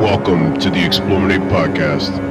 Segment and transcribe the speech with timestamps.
[0.00, 2.30] Welcome to the Explorminate Podcast.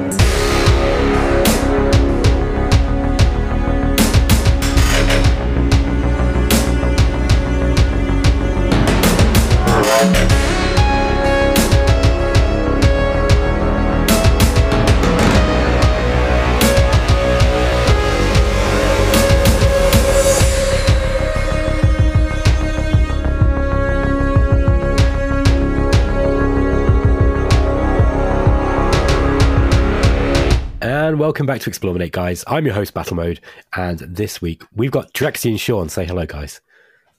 [31.20, 32.44] Welcome back to Explorminate, guys.
[32.46, 33.42] I'm your host, Battle Mode,
[33.74, 35.90] and this week we've got Drexy and Shaun.
[35.90, 36.62] Say hello, guys.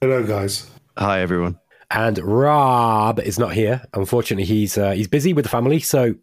[0.00, 0.68] Hello, guys.
[0.98, 1.60] Hi, everyone.
[1.88, 3.80] And Rob is not here.
[3.94, 6.16] Unfortunately, he's uh, he's busy with the family, so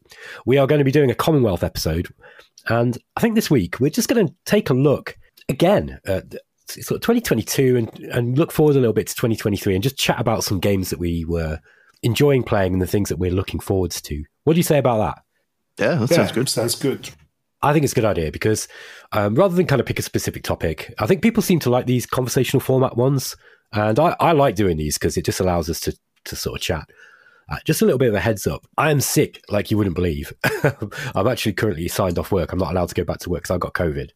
[0.45, 2.09] we are going to be doing a Commonwealth episode.
[2.67, 6.35] And I think this week we're just going to take a look again at
[6.67, 10.19] sort of 2022 and and look forward a little bit to 2023 and just chat
[10.19, 11.57] about some games that we were
[12.03, 14.21] enjoying playing and the things that we're looking forwards to.
[14.43, 15.23] What do you say about that?
[15.81, 16.49] Yeah, that Yeah, sounds good.
[16.49, 17.09] Sounds good.
[17.61, 18.67] I think it's a good idea because
[19.11, 21.85] um, rather than kind of pick a specific topic, I think people seem to like
[21.85, 23.35] these conversational format ones,
[23.73, 26.61] and I, I like doing these because it just allows us to to sort of
[26.61, 26.89] chat.
[27.51, 29.95] Uh, just a little bit of a heads up: I am sick, like you wouldn't
[29.95, 30.31] believe.
[31.15, 32.53] I'm actually currently signed off work.
[32.53, 34.09] I'm not allowed to go back to work because I've got COVID,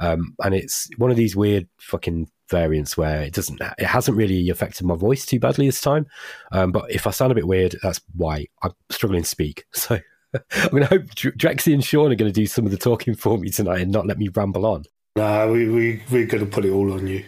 [0.00, 4.48] um, and it's one of these weird fucking variants where it doesn't, it hasn't really
[4.48, 6.06] affected my voice too badly this time.
[6.50, 9.64] Um, but if I sound a bit weird, that's why I'm struggling to speak.
[9.74, 10.00] So.
[10.34, 12.76] I'm going to hope Dr- Drexy and Shaun are going to do some of the
[12.76, 14.84] talking for me tonight and not let me ramble on.
[15.16, 17.24] Nah, we, we, we're going to put it all on you.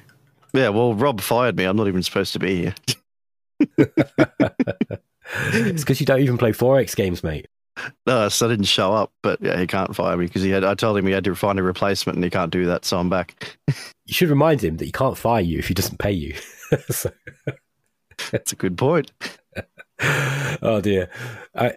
[0.53, 1.65] Yeah, well, Rob fired me.
[1.65, 2.75] I'm not even supposed to be here.
[3.79, 7.47] it's because you don't even play 4X games, mate.
[8.07, 10.65] No, so I didn't show up, but yeah, he can't fire me because he had.
[10.65, 12.99] I told him he had to find a replacement, and he can't do that, so
[12.99, 13.59] I'm back.
[14.07, 16.35] You should remind him that he can't fire you if he doesn't pay you.
[16.91, 17.13] so,
[18.33, 19.13] That's a good point.
[20.63, 21.09] oh dear.
[21.55, 21.75] I,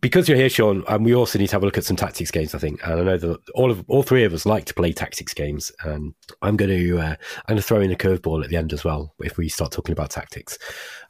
[0.00, 2.30] because you're here, Shaun, and we also need to have a look at some tactics
[2.30, 2.54] games.
[2.54, 4.92] I think, and I know that all of all three of us like to play
[4.92, 5.72] tactics games.
[5.84, 8.72] And I'm going to uh, I'm going to throw in a curveball at the end
[8.72, 9.14] as well.
[9.20, 10.58] If we start talking about tactics,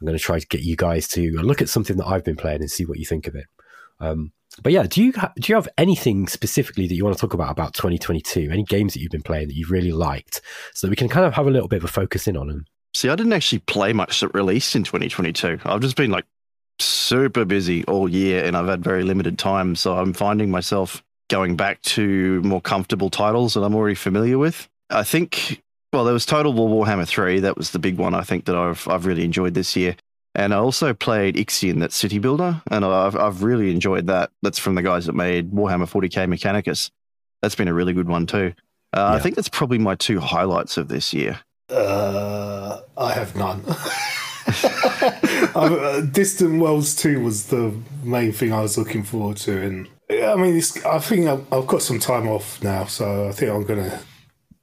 [0.00, 2.36] I'm going to try to get you guys to look at something that I've been
[2.36, 3.46] playing and see what you think of it.
[4.00, 4.32] Um,
[4.62, 7.34] but yeah, do you ha- do you have anything specifically that you want to talk
[7.34, 8.48] about about 2022?
[8.50, 10.40] Any games that you've been playing that you've really liked,
[10.74, 12.48] so that we can kind of have a little bit of a focus in on
[12.48, 12.64] them?
[12.94, 15.60] See, I didn't actually play much that released in 2022.
[15.64, 16.26] I've just been like
[16.82, 19.74] super busy all year, and I've had very limited time.
[19.76, 24.68] So I'm finding myself going back to more comfortable titles that I'm already familiar with.
[24.90, 25.62] I think.
[25.92, 27.40] Well, there was Total War Warhammer 3.
[27.40, 29.96] That was the big one I think that I've I've really enjoyed this year.
[30.34, 34.30] And I also played Ixion, that city builder, and I've I've really enjoyed that.
[34.42, 36.90] That's from the guys that made Warhammer 40k Mechanicus.
[37.42, 38.54] That's been a really good one too.
[38.94, 41.40] Uh, I think that's probably my two highlights of this year.
[41.68, 43.64] Uh, I have none.
[45.54, 49.60] Uh, Distant Worlds 2 was the main thing I was looking forward to.
[49.60, 53.50] And I mean, I think I've, I've got some time off now, so I think
[53.50, 54.00] I'm going to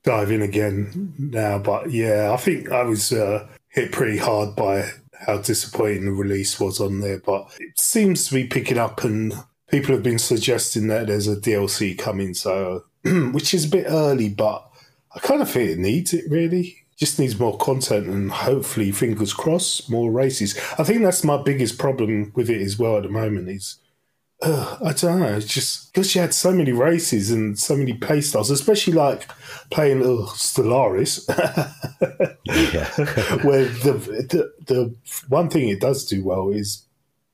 [0.04, 1.60] dive in again now.
[1.60, 6.60] But yeah, I think I was uh, hit pretty hard by how disappointing the release
[6.60, 7.20] was on there.
[7.20, 9.34] But it seems to be picking up, and
[9.70, 14.30] people have been suggesting that there's a DLC coming, so which is a bit early,
[14.30, 14.66] but
[15.16, 16.79] I kind of think it needs it really.
[17.00, 20.60] Just needs more content and hopefully, fingers crossed, more races.
[20.78, 23.78] I think that's my biggest problem with it as well at the moment is
[24.42, 25.36] uh, I don't know.
[25.36, 29.28] It's just because you had so many races and so many playstyles, especially like
[29.70, 31.28] playing uh, Stellaris,
[33.44, 33.94] where the,
[34.30, 34.96] the the
[35.28, 36.86] one thing it does do well is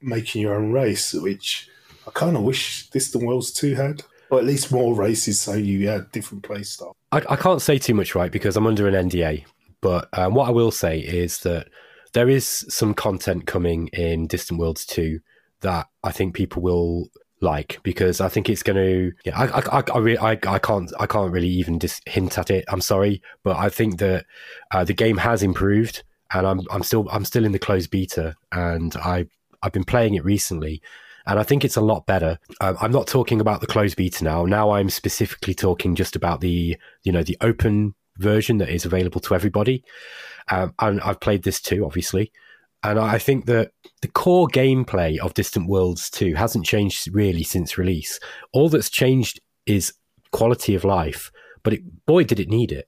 [0.01, 1.69] making your own race, which
[2.07, 5.87] I kind of wish Distant Worlds two had, or at least more races so you
[5.87, 6.93] had different playstyles.
[7.11, 9.45] I, I can't say too much, right, because I'm under an NDA.
[9.85, 11.67] But um, what I will say is that
[12.13, 15.19] there is some content coming in Distant Worlds 2
[15.61, 17.09] that I think people will
[17.39, 19.11] like because I think it's going to.
[19.25, 22.39] Yeah, I I I, I, re- I I can't I can't really even just hint
[22.39, 22.65] at it.
[22.67, 24.25] I'm sorry, but I think that
[24.71, 26.01] uh, the game has improved,
[26.33, 29.27] and I'm I'm still I'm still in the closed beta, and I
[29.61, 30.81] I've been playing it recently,
[31.27, 32.39] and I think it's a lot better.
[32.59, 34.45] Um, I'm not talking about the closed beta now.
[34.45, 39.21] Now I'm specifically talking just about the you know the open version that is available
[39.21, 39.83] to everybody.
[40.49, 42.31] Um, and I've played this too, obviously.
[42.83, 43.71] And I think that
[44.01, 48.19] the core gameplay of Distant Worlds 2 hasn't changed really since release.
[48.53, 49.93] All that's changed is
[50.31, 51.31] quality of life,
[51.63, 52.87] but it, boy, did it need it.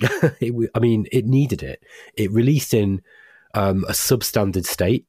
[0.40, 1.80] it I mean, it needed it.
[2.16, 3.02] It released in
[3.54, 5.06] um, a substandard state.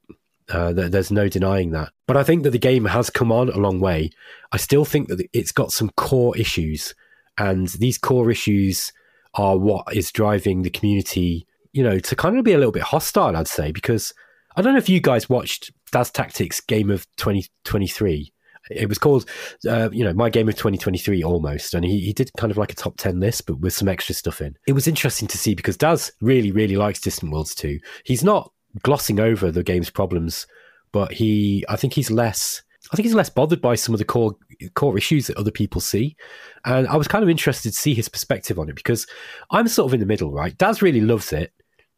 [0.48, 1.92] Uh, there's no denying that.
[2.06, 4.10] But I think that the game has come on a long way.
[4.52, 6.94] I still think that it's got some core issues,
[7.36, 8.92] and these core issues
[9.34, 12.82] are what is driving the community, you know, to kind of be a little bit
[12.82, 14.12] hostile, I'd say, because
[14.56, 18.32] I don't know if you guys watched Daz Tactics Game of 2023.
[18.70, 19.28] It was called,
[19.68, 21.74] uh, you know, my game of 2023 almost.
[21.74, 24.14] And he, he did kind of like a top 10 list, but with some extra
[24.14, 24.56] stuff in.
[24.66, 27.78] It was interesting to see because Daz really, really likes Distant Worlds 2.
[28.04, 28.52] He's not
[28.82, 30.46] glossing over the game's problems,
[30.92, 34.04] but he, I think he's less, I think he's less bothered by some of the
[34.04, 34.34] core
[34.74, 36.16] core issues that other people see.
[36.64, 39.06] And I was kind of interested to see his perspective on it because
[39.50, 40.56] I'm sort of in the middle, right?
[40.56, 41.52] Daz really loves it.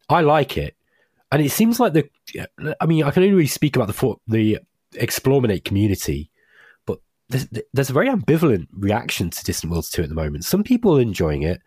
[0.08, 0.76] I like it.
[1.32, 2.10] And it seems like the,
[2.80, 4.58] I mean, I can only really speak about the the
[4.94, 6.30] Explorminate community
[6.84, 6.98] but
[7.28, 10.44] there's, there's a very ambivalent reaction to Distant Worlds 2 at the moment.
[10.44, 11.60] Some people are enjoying it,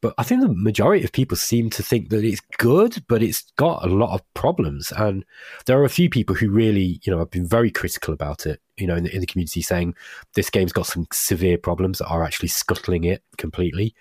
[0.00, 3.42] but I think the majority of people seem to think that it's good, but it's
[3.56, 4.92] got a lot of problems.
[4.96, 5.24] And
[5.66, 8.60] there are a few people who really, you know, have been very critical about it,
[8.78, 9.94] you know, in the, in the community saying
[10.34, 13.94] this game's got some severe problems that are actually scuttling it completely.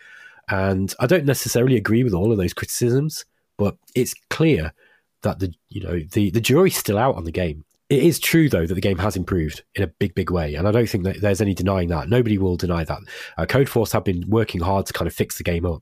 [0.48, 3.26] And I don't necessarily agree with all of those criticisms,
[3.58, 4.74] but it's clear
[5.24, 7.66] that the, you know, the, the jury's still out on the game.
[7.90, 10.54] It is true, though, that the game has improved in a big, big way.
[10.54, 12.08] And I don't think that there's any denying that.
[12.08, 13.00] Nobody will deny that.
[13.36, 15.82] Uh, Codeforce have been working hard to kind of fix the game up.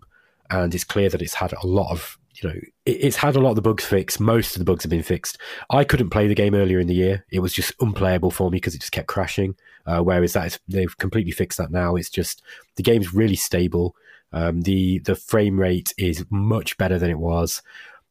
[0.49, 2.55] And it's clear that it's had a lot of, you know,
[2.85, 4.21] it, it's had a lot of the bugs fixed.
[4.21, 5.37] Most of the bugs have been fixed.
[5.69, 7.25] I couldn't play the game earlier in the year.
[7.29, 9.55] It was just unplayable for me because it just kept crashing.
[9.85, 11.97] Uh, whereas that is, they've completely fixed that now.
[11.97, 12.41] It's just
[12.77, 13.97] the game's really stable.
[14.31, 17.61] Um, the the frame rate is much better than it was.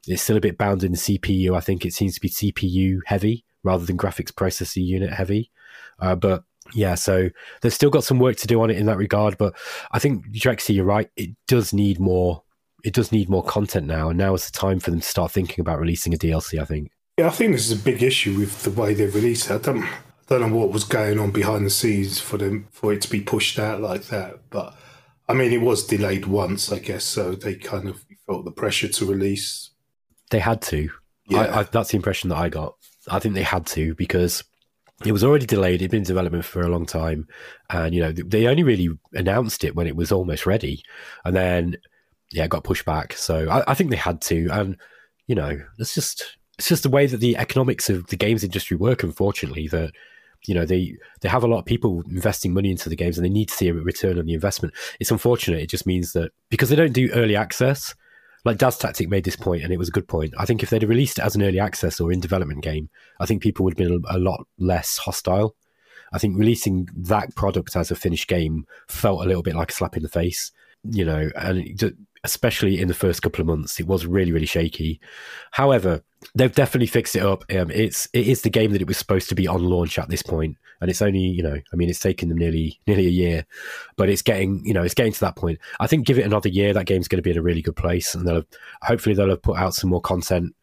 [0.06, 1.56] It's still a bit bound in the CPU.
[1.56, 5.50] I think it seems to be CPU heavy rather than graphics processor unit heavy.
[5.98, 7.28] Uh, but yeah, so
[7.60, 9.38] they've still got some work to do on it in that regard.
[9.38, 9.54] But
[9.92, 11.10] I think Drexy, you're right.
[11.16, 12.42] It does need more.
[12.84, 15.32] It does need more content now, and now is the time for them to start
[15.32, 16.60] thinking about releasing a DLC.
[16.60, 16.90] I think.
[17.18, 19.54] Yeah, I think this is a big issue with the way they release it.
[19.54, 19.88] I don't, I
[20.28, 23.22] don't know what was going on behind the scenes for them for it to be
[23.22, 24.50] pushed out like that.
[24.50, 24.76] But
[25.28, 28.88] I mean, it was delayed once, I guess, so they kind of felt the pressure
[28.88, 29.70] to release.
[30.30, 30.90] They had to.
[31.28, 32.74] Yeah, I, I, that's the impression that I got.
[33.08, 34.44] I think they had to because
[35.04, 35.82] it was already delayed.
[35.82, 37.28] It'd been in development for a long time,
[37.70, 40.82] and you know they only really announced it when it was almost ready,
[41.24, 41.76] and then
[42.32, 43.12] yeah, it got pushed back.
[43.12, 44.76] So I, I think they had to, and
[45.26, 48.76] you know, it's just it's just the way that the economics of the games industry
[48.76, 49.02] work.
[49.02, 49.92] Unfortunately, that
[50.46, 53.24] you know they they have a lot of people investing money into the games, and
[53.24, 54.72] they need to see a return on the investment.
[54.98, 55.60] It's unfortunate.
[55.60, 57.94] It just means that because they don't do early access
[58.46, 60.32] like Daz Tactic made this point, and it was a good point.
[60.38, 62.88] I think if they'd released it as an early access or in development game,
[63.20, 65.56] I think people would have been a lot less hostile.
[66.12, 69.74] I think releasing that product as a finished game felt a little bit like a
[69.74, 70.52] slap in the face,
[70.84, 71.94] you know, and
[72.26, 75.00] especially in the first couple of months, it was really, really shaky.
[75.52, 76.02] However,
[76.34, 77.44] they've definitely fixed it up.
[77.54, 80.08] Um, it's it is the game that it was supposed to be on launch at
[80.08, 83.10] this point, and it's only you know, I mean, it's taken them nearly nearly a
[83.10, 83.46] year,
[83.96, 85.60] but it's getting you know, it's getting to that point.
[85.78, 87.76] I think give it another year, that game's going to be in a really good
[87.76, 88.46] place, and they'll have,
[88.82, 90.54] hopefully they'll have put out some more content.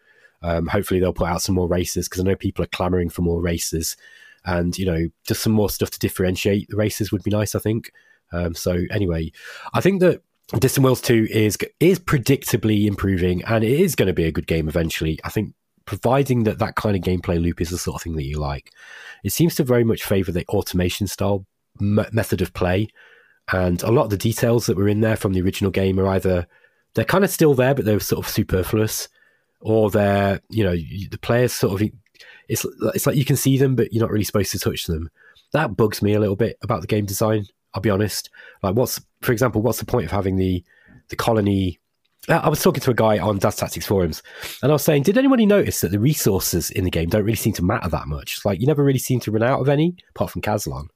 [0.42, 3.22] Um, hopefully they'll put out some more races because I know people are clamoring for
[3.22, 3.96] more races,
[4.44, 7.56] and you know, just some more stuff to differentiate the races would be nice.
[7.56, 7.92] I think.
[8.34, 9.32] Um, so anyway,
[9.74, 10.22] I think that
[10.60, 14.48] Distant Worlds 2 is is predictably improving and it is going to be a good
[14.48, 15.20] game eventually.
[15.24, 15.54] I think
[15.86, 18.72] providing that that kind of gameplay loop is the sort of thing that you like.
[19.24, 21.46] It seems to very much favor the automation style
[21.82, 22.88] m- method of play
[23.52, 26.08] and a lot of the details that were in there from the original game are
[26.08, 26.48] either
[26.94, 29.10] they're kind of still there but they're sort of superfluous
[29.60, 31.90] or they're, you know, the players sort of
[32.48, 35.10] it's it's like you can see them but you're not really supposed to touch them.
[35.52, 37.46] That bugs me a little bit about the game design.
[37.74, 38.30] I'll be honest.
[38.62, 40.64] Like, what's, for example, what's the point of having the
[41.10, 41.80] the colony?
[42.30, 44.24] I was talking to a guy on Daz Tactics forums,
[44.62, 47.36] and I was saying, did anybody notice that the resources in the game don't really
[47.36, 48.46] seem to matter that much?
[48.46, 50.88] Like, you never really seem to run out of any, apart from Caslon.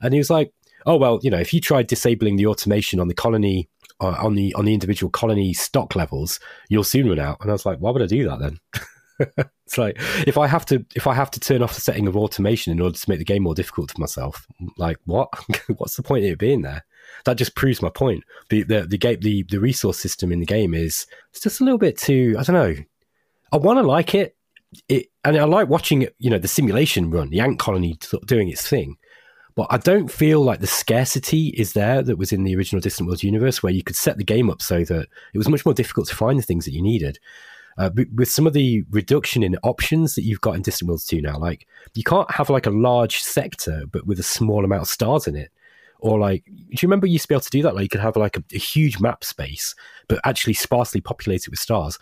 [0.00, 0.52] And he was like,
[0.86, 3.68] oh well, you know, if you tried disabling the automation on the colony
[4.00, 7.38] uh, on the on the individual colony stock levels, you'll soon run out.
[7.40, 8.58] And I was like, why would I do that then?
[9.66, 9.96] it's like
[10.26, 12.80] if I have to if I have to turn off the setting of automation in
[12.80, 14.46] order to make the game more difficult for myself,
[14.76, 15.28] like what?
[15.76, 16.84] What's the point of it being there?
[17.24, 18.24] That just proves my point.
[18.48, 21.64] The the the game the, the resource system in the game is it's just a
[21.64, 22.82] little bit too I don't know.
[23.52, 24.36] I want to like it,
[24.88, 28.48] it, and I like watching it, you know, the simulation run, the ant colony doing
[28.48, 28.96] its thing.
[29.56, 33.08] But I don't feel like the scarcity is there that was in the original Distant
[33.08, 35.74] Worlds universe, where you could set the game up so that it was much more
[35.74, 37.18] difficult to find the things that you needed.
[37.78, 41.22] Uh, with some of the reduction in options that you've got in Distant Worlds 2
[41.22, 44.88] now, like you can't have like a large sector but with a small amount of
[44.88, 45.50] stars in it.
[46.00, 47.74] Or like, do you remember you used to be able to do that?
[47.74, 49.74] Like you could have like a, a huge map space,
[50.08, 51.98] but actually sparsely populated with stars,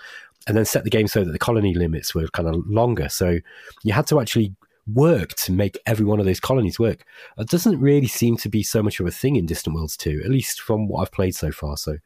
[0.46, 3.08] and then set the game so that the colony limits were kind of longer.
[3.08, 3.38] So
[3.82, 4.54] you had to actually
[4.94, 7.04] work to make every one of those colonies work.
[7.36, 10.22] It doesn't really seem to be so much of a thing in Distant Worlds 2,
[10.24, 11.76] at least from what I've played so far.
[11.76, 11.98] So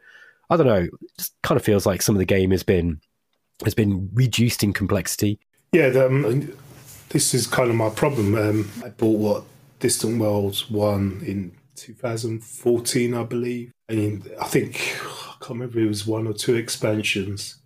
[0.50, 0.85] I don't know.
[0.85, 3.00] It just kind of feels like some of the game has been
[3.64, 5.38] has been reduced in complexity.
[5.73, 6.52] Yeah, the, um,
[7.09, 8.35] this is kind of my problem.
[8.35, 9.45] Um, I bought what
[9.81, 13.73] Distant Worlds one in 2014, I believe.
[13.88, 17.57] And I think I can't remember it was one or two expansions.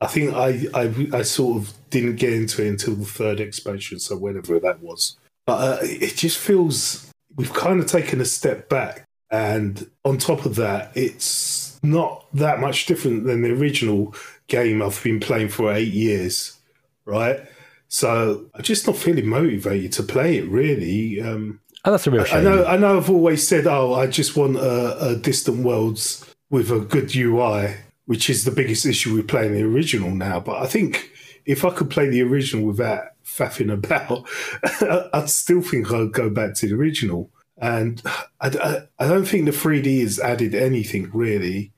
[0.00, 3.98] I think I, I, I sort of didn't get into it until the third expansion,
[4.00, 5.16] so whenever that was.
[5.46, 10.46] But uh, it just feels we've kind of taken a step back, and on top
[10.46, 14.14] of that, it's not that much different than the original
[14.50, 16.58] game I've been playing for eight years,
[17.06, 17.40] right?
[17.88, 20.48] So I'm just not feeling motivated to play it.
[20.48, 22.40] Really, um, oh, that's a real shame.
[22.40, 22.64] I know.
[22.66, 22.96] I know.
[22.98, 27.76] I've always said, "Oh, I just want a, a Distant Worlds with a good UI."
[28.10, 30.40] which is the biggest issue with playing the original now.
[30.40, 31.12] But I think
[31.46, 34.28] if I could play the original without faffing about,
[35.14, 37.30] I'd still think I'd go back to the original.
[37.58, 38.02] And
[38.40, 41.70] I, I, I, don't think the 3D has added anything really.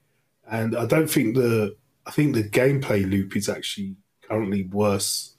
[0.50, 5.36] And I don't think the I think the gameplay loop is actually currently worse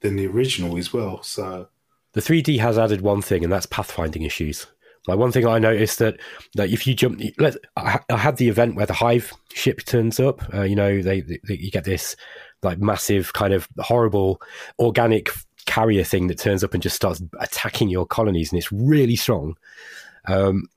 [0.00, 1.22] than the original as well.
[1.22, 1.68] So
[2.12, 4.66] the 3D has added one thing, and that's pathfinding issues.
[5.06, 6.18] Like one thing I noticed that
[6.54, 10.18] that if you jump, let I, I had the event where the hive ship turns
[10.18, 10.42] up.
[10.54, 12.16] Uh, you know, they, they, you get this
[12.62, 14.40] like massive kind of horrible
[14.78, 15.28] organic
[15.66, 19.56] carrier thing that turns up and just starts attacking your colonies, and it's really strong.
[20.26, 20.68] Um,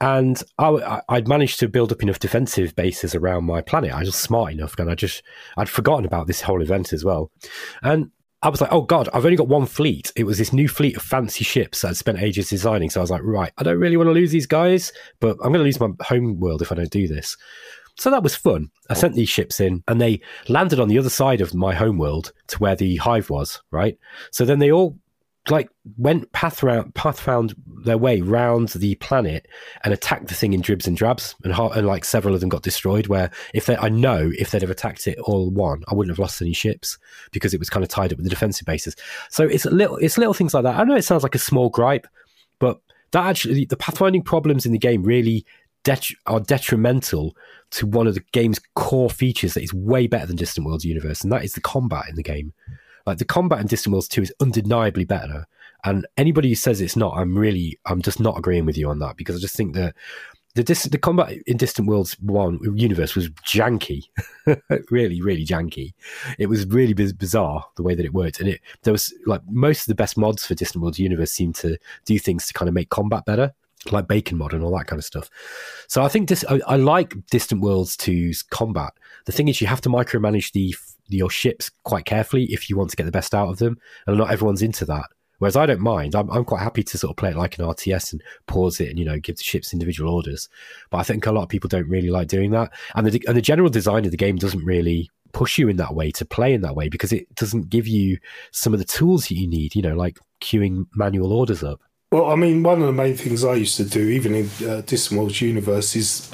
[0.00, 3.92] and I, would managed to build up enough defensive bases around my planet.
[3.92, 5.22] I was smart enough, and I just
[5.56, 7.30] I'd forgotten about this whole event as well.
[7.82, 8.10] And
[8.44, 10.12] I was like, oh God, I've only got one fleet.
[10.16, 12.90] It was this new fleet of fancy ships I'd spent ages designing.
[12.90, 15.50] So I was like, right, I don't really want to lose these guys, but I'm
[15.50, 17.38] going to lose my home world if I don't do this.
[17.96, 18.70] So that was fun.
[18.90, 21.96] I sent these ships in and they landed on the other side of my home
[21.96, 23.96] world to where the hive was, right?
[24.30, 24.98] So then they all
[25.50, 29.46] like went path round, path found their way round the planet
[29.82, 32.62] and attacked the thing in dribs and drabs, and, and like several of them got
[32.62, 33.08] destroyed.
[33.08, 36.18] Where if they, I know if they'd have attacked it all one, I wouldn't have
[36.18, 36.98] lost any ships
[37.30, 38.96] because it was kind of tied up with the defensive bases.
[39.28, 40.78] So it's a little, it's little things like that.
[40.78, 42.06] I know it sounds like a small gripe,
[42.58, 45.44] but that actually the pathfinding problems in the game really
[45.84, 47.36] det- are detrimental
[47.70, 51.22] to one of the game's core features that is way better than Distant Worlds universe,
[51.22, 52.52] and that is the combat in the game.
[53.06, 55.46] Like the combat in Distant Worlds 2 is undeniably better.
[55.84, 59.00] And anybody who says it's not, I'm really, I'm just not agreeing with you on
[59.00, 59.94] that because I just think that
[60.54, 64.04] the dis- the combat in Distant Worlds One universe was janky,
[64.90, 65.94] really, really janky.
[66.38, 69.82] It was really bizarre the way that it worked, and it there was like most
[69.82, 72.74] of the best mods for Distant Worlds universe seem to do things to kind of
[72.74, 73.52] make combat better,
[73.90, 75.28] like Bacon mod and all that kind of stuff.
[75.88, 78.92] So I think this I, I like Distant Worlds 2's combat.
[79.24, 80.76] The thing is, you have to micromanage the
[81.08, 83.78] your ships quite carefully if you want to get the best out of them.
[84.06, 85.06] And not everyone's into that.
[85.38, 86.14] Whereas I don't mind.
[86.14, 88.88] I'm, I'm quite happy to sort of play it like an RTS and pause it
[88.88, 90.48] and you know give the ships individual orders.
[90.90, 92.72] But I think a lot of people don't really like doing that.
[92.94, 95.94] And the and the general design of the game doesn't really push you in that
[95.94, 98.18] way to play in that way because it doesn't give you
[98.52, 99.74] some of the tools that you need.
[99.74, 101.80] You know, like queuing manual orders up.
[102.12, 104.82] Well, I mean, one of the main things I used to do, even in uh,
[104.82, 106.30] Distant Worlds Universe, is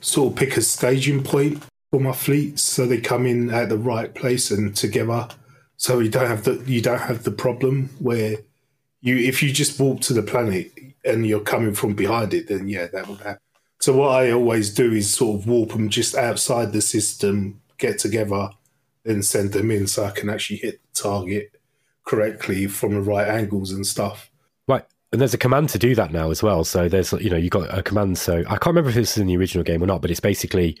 [0.00, 3.78] sort of pick a staging point for my fleets so they come in at the
[3.78, 5.28] right place and together.
[5.76, 8.36] So you don't have the you don't have the problem where
[9.00, 10.72] you if you just walk to the planet
[11.04, 13.40] and you're coming from behind it then yeah that would happen.
[13.80, 17.98] So what i always do is sort of warp them just outside the system get
[18.00, 18.50] together
[19.04, 21.52] then send them in so i can actually hit the target
[22.04, 24.30] correctly from the right angles and stuff.
[24.66, 24.84] Right.
[25.12, 26.64] And there's a command to do that now as well.
[26.64, 28.18] So there's you know you got a command.
[28.18, 30.20] So i can't remember if this is in the original game or not but it's
[30.20, 30.76] basically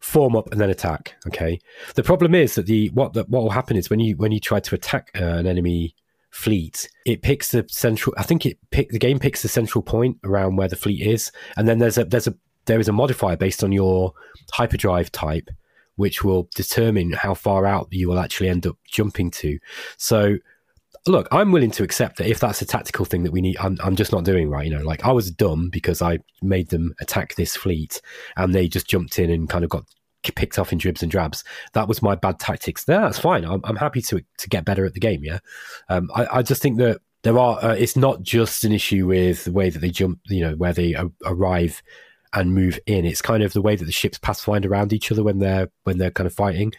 [0.00, 1.16] form up and then attack.
[1.26, 1.60] Okay.
[1.94, 4.40] The problem is that the what that what will happen is when you when you
[4.40, 5.94] try to attack uh, an enemy
[6.30, 8.14] fleet, it picks the central.
[8.18, 11.32] I think it pick the game picks the central point around where the fleet is,
[11.56, 12.34] and then there's a there's a
[12.66, 14.12] there is a modifier based on your
[14.52, 15.48] hyperdrive type,
[15.96, 19.58] which will determine how far out you will actually end up jumping to.
[19.96, 20.36] So
[21.12, 23.78] look, I'm willing to accept that if that's a tactical thing that we need, I'm,
[23.82, 24.66] I'm just not doing right.
[24.66, 28.00] You know, like I was dumb because I made them attack this fleet
[28.36, 29.84] and they just jumped in and kind of got
[30.34, 31.44] picked off in dribs and drabs.
[31.74, 32.84] That was my bad tactics.
[32.84, 33.44] There, that's fine.
[33.44, 35.24] I'm, I'm happy to to get better at the game.
[35.24, 35.38] Yeah,
[35.88, 37.62] um, I, I just think that there are.
[37.62, 40.20] Uh, it's not just an issue with the way that they jump.
[40.26, 41.82] You know, where they a- arrive
[42.32, 43.04] and move in.
[43.04, 45.98] It's kind of the way that the ships pathfind around each other when they're when
[45.98, 46.72] they're kind of fighting.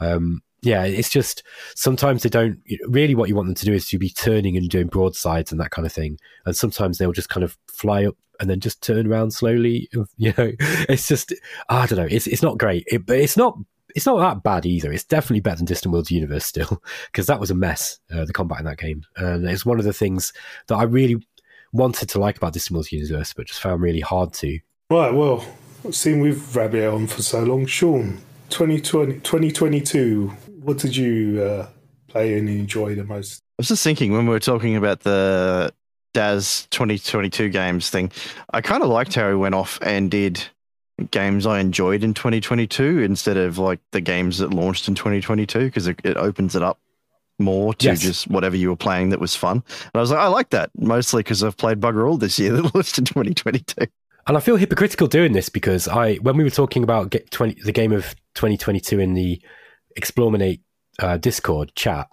[0.00, 1.44] Um, yeah, it's just
[1.76, 2.58] sometimes they don't
[2.88, 5.60] really what you want them to do is to be turning and doing broadsides and
[5.60, 6.18] that kind of thing.
[6.44, 9.88] And sometimes they'll just kind of fly up and then just turn around slowly.
[10.16, 10.52] You know,
[10.88, 11.32] it's just
[11.68, 12.08] I don't know.
[12.10, 13.56] It's it's not great, it, but it's not
[13.94, 14.92] it's not that bad either.
[14.92, 18.00] It's definitely better than Distant Worlds Universe still because that was a mess.
[18.12, 20.32] Uh, the combat in that game, and it's one of the things
[20.66, 21.24] that I really
[21.72, 24.58] wanted to like about Distant Worlds Universe, but just found really hard to.
[24.90, 25.44] Right, well,
[25.92, 28.18] seeing we've Rabbit on for so long, Shaun,
[28.50, 30.32] 2020, 2022,
[30.66, 31.68] what did you uh,
[32.08, 33.40] play and enjoy the most?
[33.58, 35.72] I was just thinking when we were talking about the
[36.12, 38.10] Daz 2022 games thing,
[38.52, 40.42] I kind of liked how he went off and did
[41.10, 45.86] games I enjoyed in 2022 instead of like the games that launched in 2022 because
[45.86, 46.80] it, it opens it up
[47.38, 48.00] more to Yes.
[48.00, 49.62] just whatever you were playing that was fun.
[49.68, 52.52] And I was like, I like that mostly because I've played Bugger All this year
[52.56, 53.86] that launched in 2022.
[54.26, 57.62] And I feel hypocritical doing this because I, when we were talking about get 20,
[57.62, 59.40] the game of 2022 in the
[59.96, 60.62] Explorminate
[60.98, 62.08] uh, Discord chat,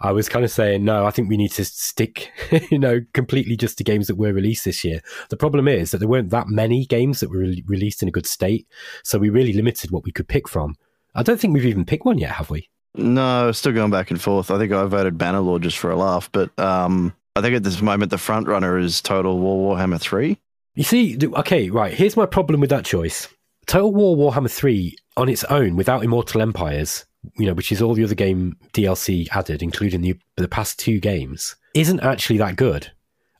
[0.00, 2.30] I was kind of saying, no, I think we need to stick,
[2.70, 5.00] you know, completely just to games that were released this year.
[5.30, 8.12] The problem is that there weren't that many games that were re- released in a
[8.12, 8.66] good state.
[9.02, 10.76] So we really limited what we could pick from.
[11.14, 12.68] I don't think we've even picked one yet, have we?
[12.96, 14.50] No, still going back and forth.
[14.50, 17.80] I think I voted Bannerlord just for a laugh, but um, I think at this
[17.80, 20.38] moment the front runner is Total War Warhammer 3.
[20.74, 21.94] You see, okay, right.
[21.94, 23.28] Here's my problem with that choice.
[23.66, 27.94] Total War Warhammer 3 on its own, without Immortal Empires, you know, which is all
[27.94, 32.90] the other game DLC added, including the the past two games, isn't actually that good.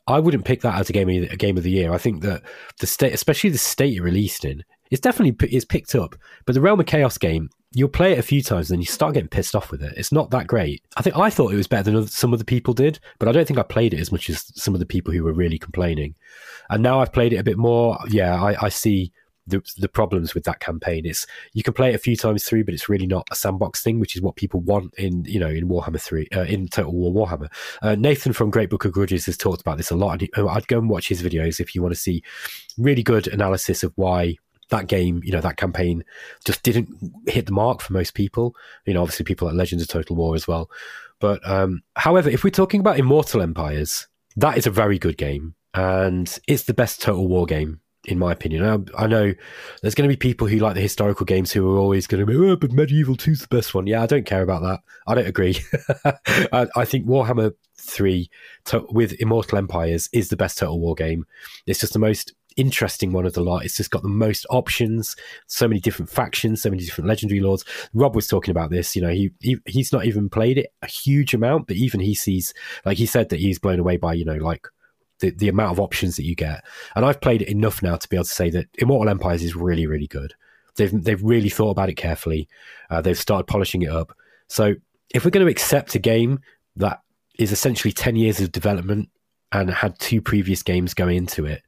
[0.07, 1.91] I wouldn't pick that as a game of, a game of the year.
[1.91, 2.43] I think that
[2.79, 6.15] the state, especially the state it released in, it's definitely it's picked up.
[6.45, 8.87] But the Realm of Chaos game, you'll play it a few times, and then you
[8.87, 9.93] start getting pissed off with it.
[9.97, 10.83] It's not that great.
[10.95, 13.31] I think I thought it was better than some of the people did, but I
[13.31, 15.57] don't think I played it as much as some of the people who were really
[15.57, 16.15] complaining.
[16.69, 17.97] And now I've played it a bit more.
[18.09, 19.11] Yeah, I, I see
[19.47, 21.05] the the problems with that campaign.
[21.05, 23.83] is you can play it a few times through, but it's really not a sandbox
[23.83, 26.91] thing, which is what people want in you know in Warhammer three, uh, in Total
[26.91, 27.51] War Warhammer.
[27.81, 30.21] Uh, Nathan from Great Book of Grudges has talked about this a lot.
[30.35, 32.23] Oh, I'd go and watch his videos if you want to see
[32.77, 34.37] really good analysis of why
[34.69, 36.03] that game, you know, that campaign
[36.43, 36.89] just didn't
[37.27, 38.55] hit the mark for most people.
[38.85, 40.69] You know, obviously people like Legends of Total War as well.
[41.19, 45.55] But um, however, if we're talking about Immortal Empires, that is a very good game,
[45.73, 48.87] and it's the best Total War game in my opinion.
[48.97, 49.33] I, I know
[49.81, 52.25] there's going to be people who like the historical games who are always going to
[52.25, 53.87] be, oh, but Medieval 2's the best one.
[53.87, 54.81] Yeah, I don't care about that.
[55.07, 55.57] I don't agree.
[56.05, 58.29] I, I think Warhammer 3
[58.65, 61.25] to, with Immortal Empires is the best Total War game.
[61.65, 63.65] It's just the most interesting one of the lot.
[63.65, 65.15] It's just got the most options,
[65.47, 67.65] so many different factions, so many different legendary lords.
[67.93, 68.95] Rob was talking about this.
[68.95, 72.15] You know, he, he he's not even played it a huge amount, but even he
[72.15, 72.53] sees,
[72.85, 74.67] like he said, that he's blown away by you know like
[75.25, 76.63] the, the amount of options that you get.
[76.95, 79.55] And I've played it enough now to be able to say that Immortal Empires is
[79.55, 80.33] really, really good.
[80.75, 82.47] They've they've really thought about it carefully.
[82.89, 84.15] Uh, they've started polishing it up.
[84.47, 84.75] So
[85.13, 86.39] if we're going to accept a game
[86.75, 87.01] that
[87.39, 89.09] is essentially ten years of development
[89.51, 91.63] and had two previous games going into it,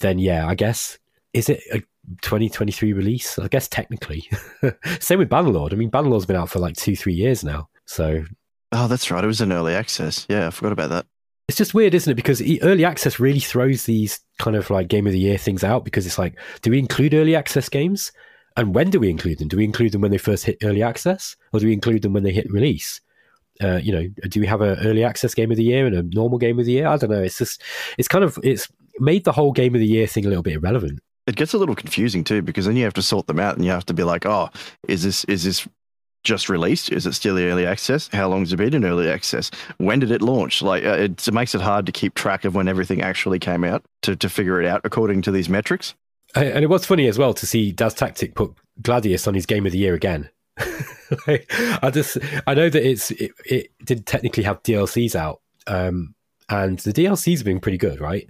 [0.00, 0.98] then yeah, I guess
[1.32, 1.78] is it a
[2.20, 3.38] 2023 release?
[3.38, 4.28] I guess technically.
[5.00, 5.72] Same with Bannerlord.
[5.72, 7.70] I mean, Bannerlord's been out for like two, three years now.
[7.86, 8.24] So
[8.72, 9.22] Oh, that's right.
[9.22, 10.26] It was in early access.
[10.28, 11.06] Yeah, I forgot about that.
[11.48, 12.14] It's just weird, isn't it?
[12.14, 15.84] Because early access really throws these kind of like game of the year things out
[15.84, 18.12] because it's like, do we include early access games?
[18.56, 19.48] And when do we include them?
[19.48, 22.12] Do we include them when they first hit early access, or do we include them
[22.12, 23.00] when they hit release?
[23.62, 26.02] Uh, you know, do we have an early access game of the year and a
[26.14, 26.86] normal game of the year?
[26.86, 27.22] I don't know.
[27.22, 27.62] It's just,
[27.98, 30.54] it's kind of, it's made the whole game of the year thing a little bit
[30.54, 31.00] irrelevant.
[31.26, 33.64] It gets a little confusing too because then you have to sort them out and
[33.64, 34.50] you have to be like, oh,
[34.88, 35.68] is this is this
[36.24, 36.90] just released?
[36.92, 38.08] Is it still early access?
[38.12, 39.50] How long has it been in early access?
[39.78, 40.62] When did it launch?
[40.62, 43.64] Like, uh, it, it makes it hard to keep track of when everything actually came
[43.64, 45.94] out to, to figure it out according to these metrics.
[46.34, 49.66] And it was funny as well to see Daz Tactic put Gladius on his game
[49.66, 50.30] of the year again.
[51.26, 51.50] like,
[51.82, 56.14] I just I know that it's it, it did technically have DLCs out, um,
[56.48, 58.28] and the DLCs have been pretty good, right?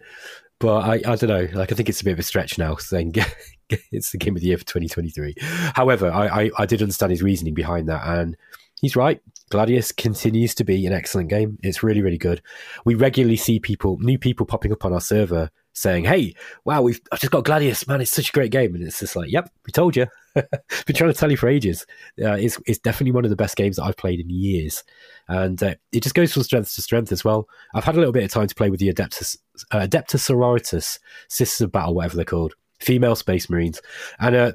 [0.62, 1.48] But I, I don't know.
[1.54, 3.16] Like I think it's a bit of a stretch now saying
[3.90, 5.34] it's the game of the year for 2023.
[5.74, 8.36] However, I, I I did understand his reasoning behind that, and
[8.80, 9.20] he's right.
[9.50, 11.58] Gladius continues to be an excellent game.
[11.64, 12.42] It's really, really good.
[12.84, 17.00] We regularly see people, new people popping up on our server saying, Hey, wow, we've
[17.10, 18.74] I've just got Gladius, man, it's such a great game.
[18.74, 20.06] And it's just like, Yep, we told you.
[20.34, 21.86] Been trying to tell you for ages.
[22.22, 24.82] Uh, it's, it's definitely one of the best games that I've played in years.
[25.28, 27.48] And uh, it just goes from strength to strength as well.
[27.74, 29.36] I've had a little bit of time to play with the Adeptus,
[29.70, 33.80] uh, Adeptus Sororitas, Sisters of Battle, whatever they're called, female space marines.
[34.20, 34.52] And uh,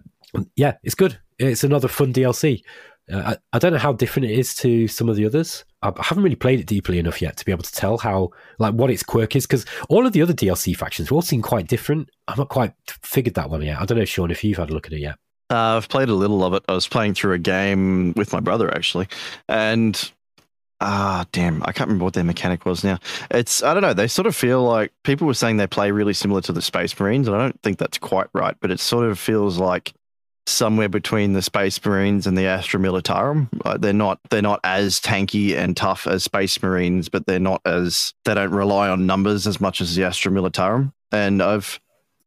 [0.55, 1.19] yeah, it's good.
[1.37, 2.63] it's another fun DLC.
[3.11, 5.63] Uh, I, I don't know how different it is to some of the others.
[5.81, 8.31] I, I haven't really played it deeply enough yet to be able to tell how,
[8.59, 9.45] like, what its quirk is.
[9.45, 12.09] Because all of the other DLC factions all seem quite different.
[12.27, 13.79] I've not quite figured that one yet.
[13.79, 15.15] I don't know, Shaun, if you've had a look at it yet.
[15.49, 16.63] Uh, I've played a little of it.
[16.67, 19.07] I was playing through a game with my brother actually,
[19.47, 20.11] and
[20.81, 22.99] ah, damn, I can't remember what their mechanic was now.
[23.31, 23.93] It's I don't know.
[23.93, 26.99] They sort of feel like people were saying they play really similar to the Space
[26.99, 28.57] Marines, and I don't think that's quite right.
[28.59, 29.93] But it sort of feels like
[30.47, 33.49] somewhere between the Space Marines and the Astra Militarum.
[33.65, 37.61] Uh, they're not they're not as tanky and tough as Space Marines, but they're not
[37.65, 40.93] as they don't rely on numbers as much as the Astra Militarum.
[41.11, 41.79] And I've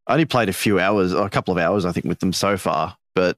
[0.07, 2.97] only played a few hours, a couple of hours, I think, with them so far.
[3.15, 3.37] But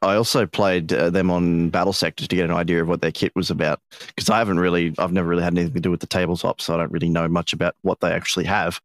[0.00, 3.12] I also played uh, them on Battle Sector to get an idea of what their
[3.12, 6.00] kit was about because I haven't really, I've never really had anything to do with
[6.00, 8.80] the tabletop, so I don't really know much about what they actually have.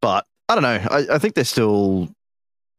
[0.00, 0.86] But I don't know.
[0.90, 2.08] I, I think they're still,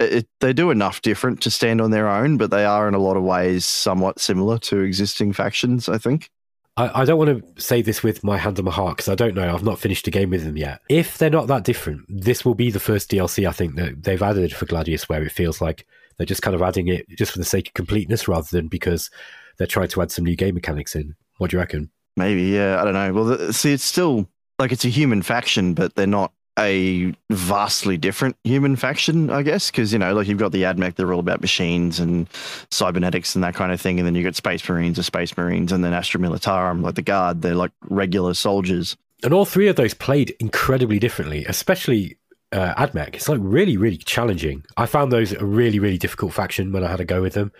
[0.02, 3.00] it, they do enough different to stand on their own, but they are in a
[3.00, 5.90] lot of ways somewhat similar to existing factions.
[5.90, 6.30] I think.
[6.78, 9.16] I, I don't want to say this with my hand on my heart because I
[9.16, 9.54] don't know.
[9.54, 10.80] I've not finished a game with them yet.
[10.90, 14.22] If they're not that different, this will be the first DLC I think that they've
[14.22, 15.86] added for Gladius where it feels like
[16.18, 19.10] they're just kind of adding it just for the sake of completeness rather than because
[19.58, 21.16] they're trying to add some new game mechanics in.
[21.38, 21.92] What do you reckon?
[22.16, 22.80] Maybe, yeah.
[22.82, 23.14] I don't know.
[23.14, 27.98] Well, the, see, it's still like it's a human faction, but they're not a vastly
[27.98, 31.20] different human faction, I guess, because you know, like you've got the AdMech, they're all
[31.20, 32.28] about machines and
[32.70, 35.72] cybernetics and that kind of thing, and then you got Space Marines or Space Marines,
[35.72, 38.98] and then Astra Militarum, like the Guard, they're like regular soldiers.
[39.24, 42.18] And all three of those played incredibly differently, especially
[42.52, 43.16] uh, AdMech.
[43.16, 44.66] It's like really, really challenging.
[44.78, 47.52] I found those a really, really difficult faction when I had a go with them.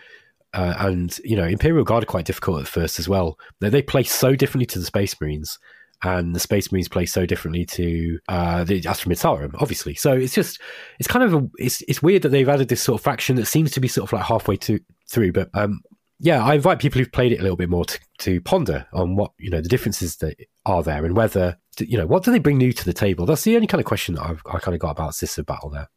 [0.54, 3.40] Uh, and you know, Imperial Guard are quite difficult at first as well.
[3.60, 5.58] They, they play so differently to the Space Marines,
[6.04, 9.16] and the Space Marines play so differently to uh, the Astra
[9.60, 9.96] obviously.
[9.96, 10.60] So it's just,
[11.00, 13.46] it's kind of, a, it's it's weird that they've added this sort of faction that
[13.46, 15.32] seems to be sort of like halfway to, through.
[15.34, 15.82] But um,
[16.20, 19.16] yeah, I invite people who've played it a little bit more to, to ponder on
[19.16, 20.36] what you know the differences that
[20.66, 23.26] are there and whether you know, what do they bring new to the table?
[23.26, 25.70] That's the only kind of question that I've, I kind of got about Sister Battle
[25.70, 25.90] there.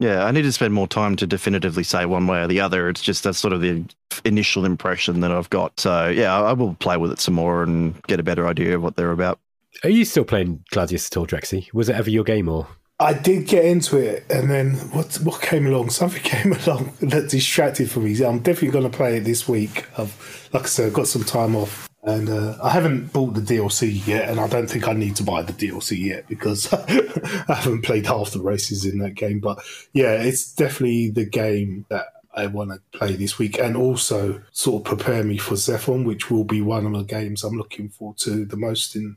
[0.00, 2.88] Yeah, I need to spend more time to definitively say one way or the other.
[2.88, 3.84] It's just that's sort of the
[4.24, 5.78] initial impression that I've got.
[5.80, 8.82] So yeah, I will play with it some more and get a better idea of
[8.82, 9.40] what they're about.
[9.84, 11.68] Are you still playing Gladius at all, Drexy?
[11.72, 12.68] Was it ever your game or?
[13.00, 15.90] I did get into it, and then what what came along?
[15.90, 18.24] Something came along that distracted from me.
[18.24, 19.86] I'm definitely going to play it this week.
[19.96, 23.40] I've, like I said, I've got some time off and uh, I haven't bought the
[23.40, 26.72] DLC yet, and I don't think I need to buy the DLC yet because
[27.48, 29.40] I haven't played half the races in that game.
[29.40, 29.58] But
[29.92, 34.82] yeah, it's definitely the game that I want to play this week, and also sort
[34.82, 38.18] of prepare me for Zephon, which will be one of the games I'm looking forward
[38.18, 39.16] to the most in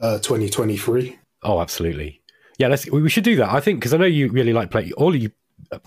[0.00, 1.18] uh, 2023.
[1.42, 2.22] Oh, absolutely.
[2.58, 3.50] Yeah, let's, we should do that.
[3.50, 5.30] I think because I know you really like play all of you.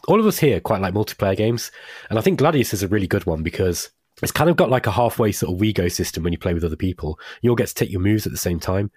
[0.07, 1.71] All of us here quite like multiplayer games,
[2.09, 3.89] and I think Gladius is a really good one because
[4.23, 6.63] it's kind of got like a halfway sort of WeGo system when you play with
[6.63, 7.19] other people.
[7.41, 8.91] You all get to take your moves at the same time,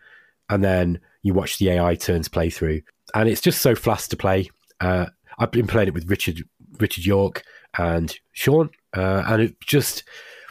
[0.49, 2.83] and then you watch the AI turns play through,
[3.15, 4.51] and it's just so fast to play.
[4.81, 5.07] Uh,
[5.39, 6.43] I've been playing it with Richard
[6.79, 7.43] Richard York
[7.79, 10.05] and Shaun, uh, and it just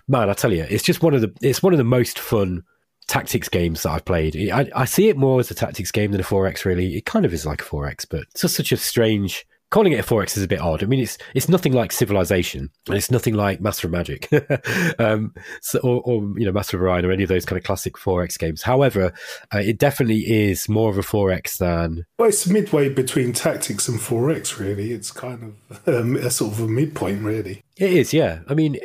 [0.09, 2.63] man, I tell you, it's just one of the it's one of the most fun
[3.07, 4.35] tactics games that I've played.
[4.51, 6.65] I, I see it more as a tactics game than a 4X.
[6.65, 9.93] Really, it kind of is like a 4X, but it's just such a strange calling
[9.93, 10.83] it a 4X is a bit odd.
[10.83, 14.29] I mean, it's it's nothing like Civilization, and it's nothing like Master of Magic,
[14.99, 17.63] um, so, or, or, you know Master of Orion, or any of those kind of
[17.63, 18.61] classic 4X games.
[18.61, 19.13] However,
[19.53, 22.05] uh, it definitely is more of a 4X than.
[22.17, 24.59] Well, it's midway between Tactics and 4X.
[24.59, 27.23] Really, it's kind of um, a sort of a midpoint.
[27.23, 28.13] Really, it is.
[28.13, 28.77] Yeah, I mean.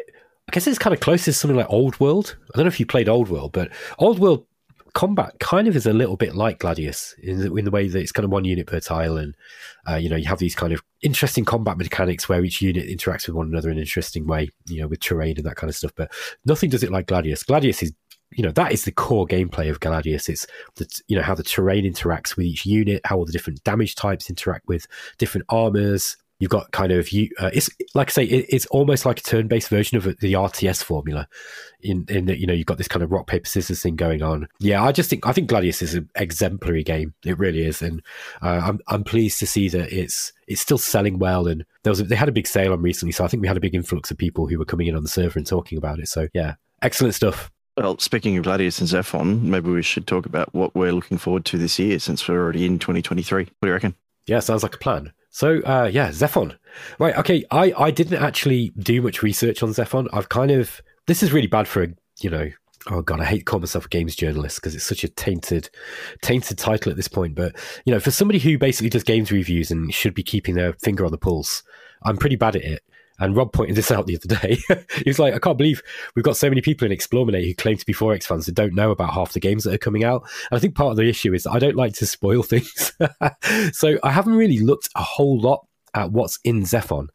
[0.47, 2.37] I guess it's kind of close to something like Old World.
[2.53, 4.47] I don't know if you played Old World, but Old World
[4.94, 8.00] combat kind of is a little bit like Gladius in the, in the way that
[8.00, 9.35] it's kind of one unit per tile, and
[9.88, 13.26] uh, you know you have these kind of interesting combat mechanics where each unit interacts
[13.26, 15.76] with one another in an interesting way, you know, with terrain and that kind of
[15.76, 15.92] stuff.
[15.94, 16.12] But
[16.46, 17.44] nothing does it like Gladius.
[17.44, 17.92] Gladius is
[18.30, 20.28] you know that is the core gameplay of Gladius.
[20.28, 23.62] It's the you know how the terrain interacts with each unit, how all the different
[23.64, 24.87] damage types interact with
[25.18, 27.31] different armors, you've got kind of you.
[27.38, 30.83] Uh, it's like I say, it, it's almost like a turn-based version of the RTS
[30.83, 31.29] formula.
[31.81, 34.23] In in that you know you've got this kind of rock paper scissors thing going
[34.23, 34.49] on.
[34.59, 37.14] Yeah, I just think I think Gladius is an exemplary game.
[37.25, 38.03] It really is, and
[38.42, 41.47] uh, I'm I'm pleased to see that it's it's still selling well.
[41.47, 43.49] And there was a, they had a big sale on recently, so I think we
[43.49, 45.79] had a big influx of people who were coming in on the server and talking
[45.79, 46.09] about it.
[46.09, 47.51] So yeah, excellent stuff.
[47.77, 51.44] Well, speaking of Gladius and Zephon, maybe we should talk about what we're looking forward
[51.47, 53.42] to this year since we're already in 2023.
[53.42, 53.97] What do you reckon?
[54.27, 55.12] Yeah, sounds like a plan.
[55.35, 56.57] So uh, yeah, Zephon.
[57.01, 57.16] Right.
[57.16, 57.44] Okay.
[57.51, 60.07] I I didn't actually do much research on Zephon.
[60.12, 61.88] I've kind of this is really bad for a
[62.20, 62.51] you know.
[62.88, 65.70] Oh god, I hate calling myself a games journalist because it's such a tainted,
[66.23, 67.35] tainted title at this point.
[67.35, 70.75] But you know, for somebody who basically does games reviews and should be keeping their
[70.75, 71.64] finger on the pulse,
[72.05, 72.83] I'm pretty bad at it.
[73.20, 74.59] And Rob pointed this out the other day.
[74.96, 75.83] he was like, I can't believe
[76.16, 78.74] we've got so many people in Explorminate who claim to be 4X fans that don't
[78.74, 80.22] know about half the games that are coming out.
[80.50, 82.92] And I think part of the issue is I don't like to spoil things.
[83.72, 87.09] so I haven't really looked a whole lot at what's in Zephon.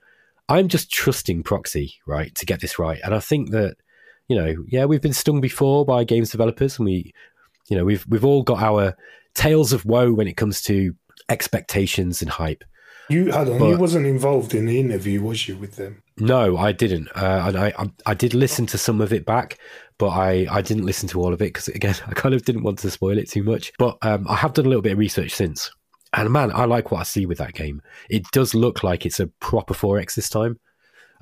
[0.47, 2.99] I'm just trusting Proxy, right, to get this right.
[3.03, 3.75] And I think that,
[4.27, 7.13] you know, yeah, we've been stung before by games developers and we,
[7.69, 8.95] you know, we've we've all got our
[9.35, 10.95] tales of woe when it comes to
[11.29, 12.63] expectations and hype.
[13.09, 16.03] You, hold on, But- you wasn't involved in the interview, was you, with them?
[16.17, 17.07] No, I didn't.
[17.15, 19.57] Uh, and I, I I did listen to some of it back,
[19.97, 22.63] but I, I didn't listen to all of it because again I kind of didn't
[22.63, 23.71] want to spoil it too much.
[23.79, 25.71] But um, I have done a little bit of research since,
[26.13, 27.81] and man, I like what I see with that game.
[28.09, 30.59] It does look like it's a proper 4X this time,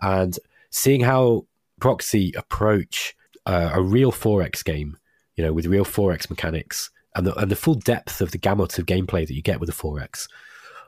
[0.01, 0.37] and
[0.71, 1.45] seeing how
[1.79, 4.97] Proxy approach uh, a real 4X game,
[5.35, 8.79] you know, with real 4X mechanics and the and the full depth of the gamut
[8.79, 10.27] of gameplay that you get with a 4X.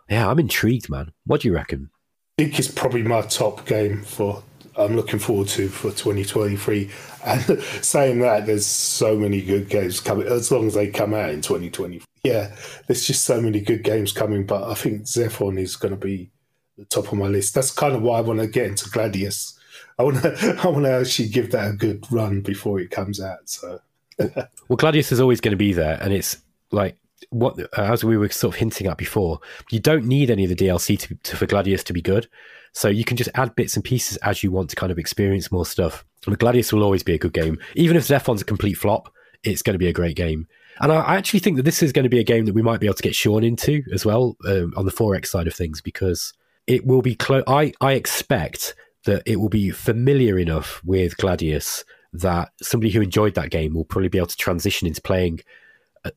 [0.09, 1.11] Yeah, I'm intrigued, man.
[1.25, 1.89] What do you reckon?
[2.37, 4.43] I think it's probably my top game for
[4.77, 6.89] I'm looking forward to for 2023.
[7.25, 11.31] And saying that, there's so many good games coming as long as they come out
[11.31, 12.01] in 2020.
[12.23, 12.55] Yeah,
[12.87, 16.29] there's just so many good games coming, but I think Zephon is going to be
[16.77, 17.53] the top of my list.
[17.53, 19.57] That's kind of why I want to get into Gladius.
[19.97, 23.21] I want to I want to actually give that a good run before it comes
[23.21, 23.49] out.
[23.49, 23.81] So
[24.17, 26.37] Well, Gladius is always going to be there, and it's
[26.71, 26.97] like
[27.29, 29.39] what as we were sort of hinting at before.
[29.69, 32.27] You don't need any of the DLC to, to for Gladius to be good,
[32.73, 35.51] so you can just add bits and pieces as you want to kind of experience
[35.51, 36.05] more stuff.
[36.25, 39.13] But Gladius will always be a good game, even if Zephon's a complete flop.
[39.43, 40.47] It's going to be a great game,
[40.79, 42.61] and I I actually think that this is going to be a game that we
[42.61, 45.53] might be able to get Shaun into as well um, on the 4X side of
[45.53, 46.33] things because
[46.67, 47.43] it will be close.
[47.47, 53.35] I I expect that it will be familiar enough with Gladius that somebody who enjoyed
[53.35, 55.39] that game will probably be able to transition into playing,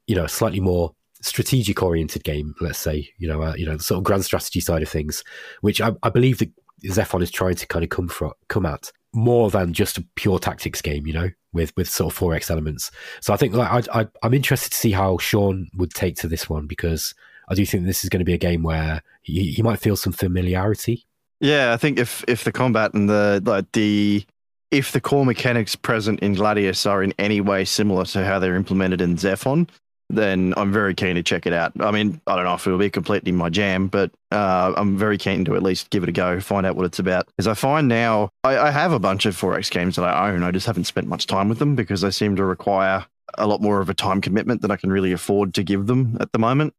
[0.06, 2.54] you know, a slightly more strategic oriented game.
[2.60, 5.24] Let's say, you know, uh, you know, the sort of grand strategy side of things,
[5.60, 6.50] which I, I believe that
[6.84, 10.38] Zephon is trying to kind of come from come at more than just a pure
[10.38, 11.06] tactics game.
[11.06, 12.90] You know, with with sort of 4X elements.
[13.20, 16.28] So I think like I, I I'm interested to see how Shaun would take to
[16.28, 17.14] this one because
[17.48, 19.96] I do think this is going to be a game where he, he might feel
[19.96, 21.06] some familiarity.
[21.40, 24.24] Yeah, I think if if the combat and the like the
[24.72, 28.56] if the core mechanics present in Gladius are in any way similar to how they're
[28.56, 29.68] implemented in Zephon,
[30.08, 31.72] then I'm very keen to check it out.
[31.78, 35.18] I mean, I don't know if it'll be completely my jam, but uh, I'm very
[35.18, 37.26] keen to at least give it a go, find out what it's about.
[37.26, 40.42] Because I find now I, I have a bunch of 4X games that I own.
[40.42, 43.06] I just haven't spent much time with them because they seem to require
[43.38, 46.16] a lot more of a time commitment than I can really afford to give them
[46.20, 46.74] at the moment.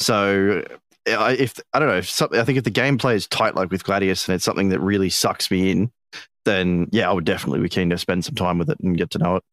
[0.00, 0.64] So
[1.06, 4.28] if I don't know, if I think if the gameplay is tight like with Gladius
[4.28, 5.92] and it's something that really sucks me in,
[6.44, 9.10] then yeah, I would definitely be keen to spend some time with it and get
[9.10, 9.44] to know it.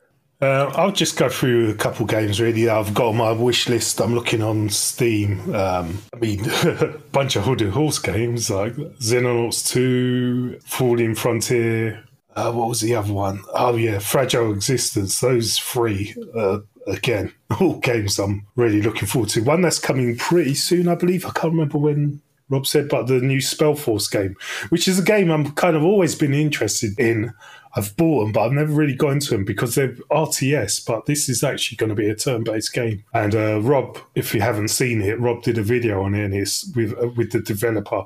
[0.42, 4.00] Uh, I'll just go through a couple games really I've got on my wish list.
[4.00, 5.54] I'm looking on Steam.
[5.54, 12.06] Um, I mean, a bunch of Hooded Horse games like Xenonauts 2, Falling Frontier.
[12.36, 13.44] Uh, what was the other one?
[13.54, 15.20] Oh, yeah, Fragile Existence.
[15.20, 19.42] Those three, uh, again, all games I'm really looking forward to.
[19.42, 21.26] One that's coming pretty soon, I believe.
[21.26, 24.36] I can't remember when Rob said, but the new Spellforce game,
[24.70, 27.34] which is a game I'm kind of always been interested in.
[27.76, 30.86] I've bought them, but I've never really got into them because they're RTS.
[30.88, 33.04] But this is actually going to be a turn-based game.
[33.14, 36.34] And uh, Rob, if you haven't seen it, Rob did a video on it, and
[36.34, 38.06] it's with uh, with the developer,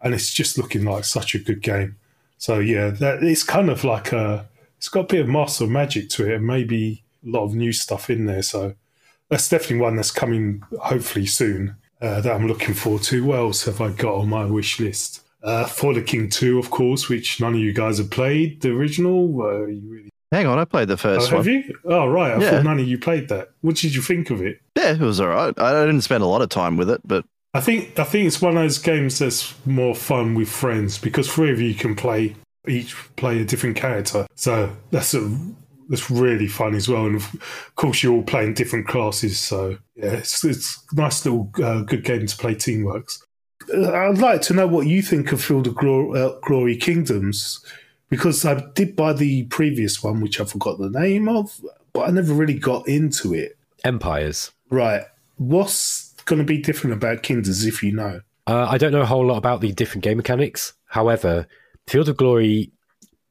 [0.00, 1.96] and it's just looking like such a good game.
[2.38, 6.08] So yeah, that it's kind of like a, it's got a bit of Master Magic
[6.10, 8.42] to it, and maybe a lot of new stuff in there.
[8.42, 8.74] So
[9.28, 13.24] that's definitely one that's coming hopefully soon uh, that I'm looking forward to.
[13.24, 15.20] What else have I got on my wish list?
[15.42, 18.60] Uh, For the King 2, of course, which none of you guys have played.
[18.60, 21.62] The original, uh, you really Hang on, I played the oh, first have you?
[21.84, 22.32] Oh, right.
[22.32, 22.50] I Yeah.
[22.50, 23.50] thought none of you played that.
[23.60, 24.60] What did you think of it?
[24.78, 25.52] Yeah, it was all right.
[25.58, 28.40] I didn't spend a lot of time with it, but I think I think it's
[28.40, 32.34] one of those games that's more fun with friends because three of you can play
[32.66, 34.26] each play a different character.
[34.34, 35.20] So that's a
[35.88, 37.06] that's really fun as well.
[37.06, 39.38] And of course, you're all playing different classes.
[39.38, 43.22] So yeah, it's it's a nice little uh, good game to play teamworks.
[43.72, 47.64] Uh, I'd like to know what you think of Field of Glory, uh, Glory Kingdoms
[48.12, 51.58] because I did buy the previous one, which I forgot the name of,
[51.94, 53.56] but I never really got into it.
[53.84, 54.52] Empires.
[54.68, 55.04] Right.
[55.38, 58.20] What's going to be different about Kingdoms if you know?
[58.46, 60.74] Uh, I don't know a whole lot about the different game mechanics.
[60.88, 61.46] However,
[61.86, 62.70] Field of Glory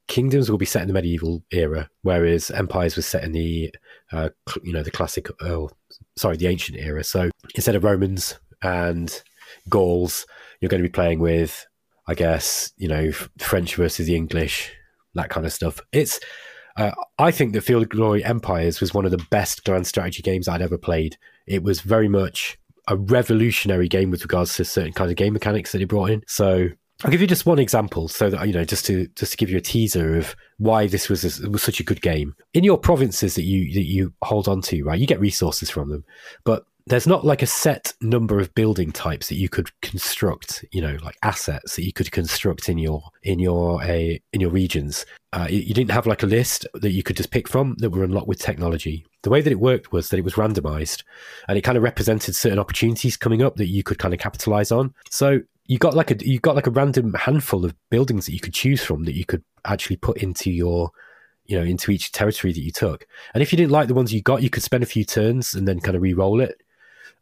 [0.08, 3.74] kingdoms will be set in the medieval era, whereas empires was set in the
[4.12, 5.70] uh, cl- you know the classic, oh,
[6.16, 7.04] sorry, the ancient era.
[7.04, 9.22] So instead of Romans and
[9.68, 10.26] Gauls,
[10.60, 11.66] you're going to be playing with,
[12.06, 14.72] I guess, you know, French versus the English,
[15.14, 15.80] that kind of stuff.
[15.92, 16.20] It's
[16.76, 20.22] uh, I think that Field of Glory Empires was one of the best grand strategy
[20.22, 21.16] games I'd ever played.
[21.46, 25.72] It was very much a revolutionary game with regards to certain kinds of game mechanics
[25.72, 26.22] that it brought in.
[26.26, 26.68] So
[27.04, 29.50] I'll give you just one example, so that you know, just to just to give
[29.50, 32.34] you a teaser of why this was a, was such a good game.
[32.54, 35.88] In your provinces that you that you hold on to, right, you get resources from
[35.88, 36.04] them,
[36.44, 40.80] but there's not like a set number of building types that you could construct you
[40.80, 45.04] know like assets that you could construct in your in your uh, in your regions.
[45.32, 48.04] Uh, you didn't have like a list that you could just pick from that were
[48.04, 49.04] unlocked with technology.
[49.22, 51.04] The way that it worked was that it was randomized
[51.48, 54.70] and it kind of represented certain opportunities coming up that you could kind of capitalize
[54.70, 54.92] on.
[55.08, 58.40] So you got like a you got like a random handful of buildings that you
[58.40, 60.90] could choose from that you could actually put into your
[61.46, 64.12] you know into each territory that you took and if you didn't like the ones
[64.12, 66.60] you got you could spend a few turns and then kind of re-roll it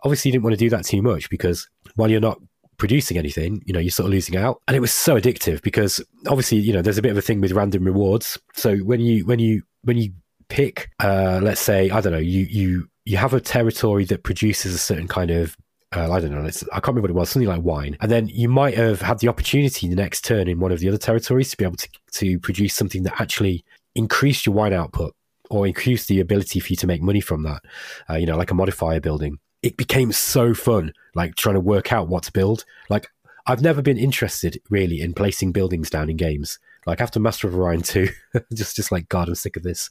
[0.03, 2.39] obviously you didn't want to do that too much because while you're not
[2.81, 4.61] producing anything, you know, you're sort of losing out.
[4.67, 7.41] And it was so addictive because obviously, you know, there's a bit of a thing
[7.41, 8.39] with random rewards.
[8.55, 10.13] So when you when you when you
[10.49, 14.75] pick uh let's say, I don't know, you you you have a territory that produces
[14.75, 15.57] a certain kind of
[15.95, 16.45] uh, I don't know.
[16.45, 17.31] I can't remember what it was.
[17.31, 20.61] Something like wine, and then you might have had the opportunity the next turn in
[20.61, 24.47] one of the other territories to be able to to produce something that actually increased
[24.47, 25.15] your wine output
[25.51, 27.63] or increased the ability for you to make money from that.
[28.09, 31.93] Uh, you know, like a modifier building it became so fun, like trying to work
[31.93, 32.65] out what to build.
[32.89, 33.09] Like
[33.47, 36.59] I've never been interested really in placing buildings down in games.
[36.87, 38.09] Like after Master of Orion 2,
[38.55, 39.91] just just like God, I'm sick of this.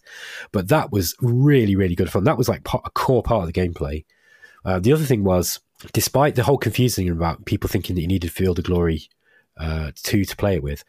[0.52, 2.24] But that was really really good fun.
[2.24, 4.06] That was like part, a core part of the gameplay.
[4.66, 5.60] Uh, the other thing was,
[5.94, 9.10] despite the whole confusing about people thinking that you needed Field of Glory
[9.58, 10.84] uh, 2 to play it with,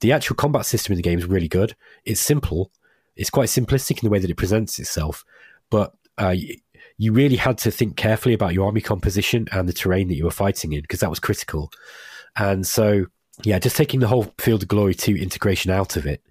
[0.00, 1.74] the actual combat system in the game is really good.
[2.04, 2.70] It's simple.
[3.16, 5.24] It's quite simplistic in the way that it presents itself,
[5.70, 6.34] but uh,
[6.98, 10.24] you really had to think carefully about your army composition and the terrain that you
[10.24, 11.70] were fighting in because that was critical.
[12.36, 13.06] And so,
[13.42, 16.22] yeah, just taking the whole Field of Glory 2 integration out of it,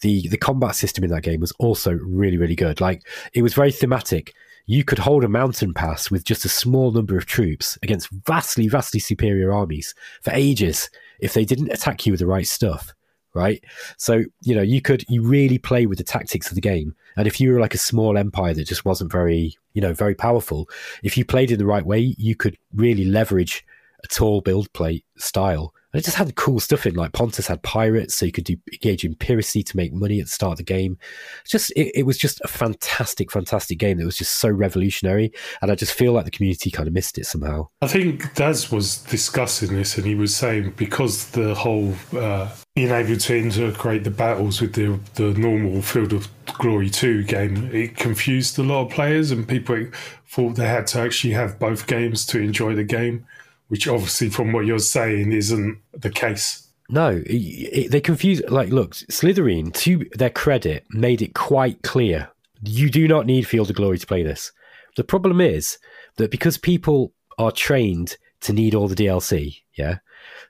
[0.00, 2.80] the the combat system in that game was also really really good.
[2.80, 4.34] Like it was very thematic.
[4.66, 8.68] You could hold a mountain pass with just a small number of troops against vastly
[8.68, 10.88] vastly superior armies for ages
[11.20, 12.94] if they didn't attack you with the right stuff
[13.34, 13.64] right?
[13.96, 16.94] So, you know, you could, you really play with the tactics of the game.
[17.16, 20.14] And if you were like a small empire that just wasn't very, you know, very
[20.14, 20.68] powerful,
[21.02, 23.64] if you played in the right way, you could really leverage
[24.04, 27.62] a tall build plate style and it just had cool stuff in, like Pontus had
[27.62, 30.58] pirates, so you could do, engage in piracy to make money at the start of
[30.58, 30.96] the game.
[31.46, 35.70] just it, it, was just a fantastic, fantastic game that was just so revolutionary, and
[35.70, 37.68] I just feel like the community kind of missed it somehow.
[37.82, 42.90] I think Daz was discussing this, and he was saying because the whole uh, being
[42.90, 46.28] able to integrate the battles with the the normal Field of
[46.58, 49.86] Glory two game, it confused a lot of players, and people
[50.26, 53.26] thought they had to actually have both games to enjoy the game
[53.72, 56.68] which obviously, from what you're saying, isn't the case.
[56.90, 58.42] No, it, it, they confuse.
[58.50, 62.28] Like, look, Slitherine, to their credit, made it quite clear
[62.62, 64.52] you do not need Field of Glory to play this.
[64.96, 65.78] The problem is
[66.16, 70.00] that because people are trained to need all the DLC, yeah.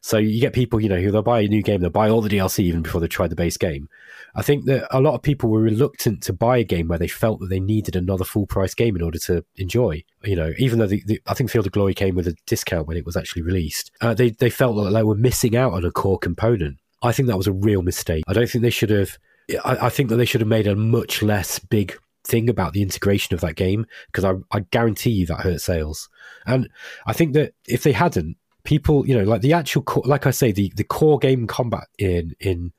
[0.03, 2.21] So you get people, you know, who they'll buy a new game, they'll buy all
[2.21, 3.89] the DLC even before they try the base game.
[4.35, 7.07] I think that a lot of people were reluctant to buy a game where they
[7.07, 10.03] felt that they needed another full price game in order to enjoy.
[10.25, 12.89] You know, even though the, the, I think Field of Glory came with a discount
[12.89, 15.85] when it was actually released, uh, they they felt that they were missing out on
[15.85, 16.79] a core component.
[17.03, 18.25] I think that was a real mistake.
[18.27, 19.19] I don't think they should have.
[19.65, 22.83] I, I think that they should have made a much less big thing about the
[22.83, 26.09] integration of that game because I, I guarantee you that hurt sales.
[26.47, 26.69] And
[27.07, 30.53] I think that if they hadn't, people, you know, like the actual, like I say,
[30.53, 32.73] the, the core game combat in in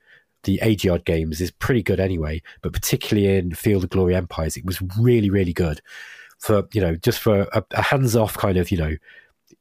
[0.43, 4.65] the Ageod games is pretty good anyway, but particularly in Field of Glory Empires, it
[4.65, 5.81] was really, really good
[6.39, 8.95] for, you know, just for a, a hands off kind of, you know,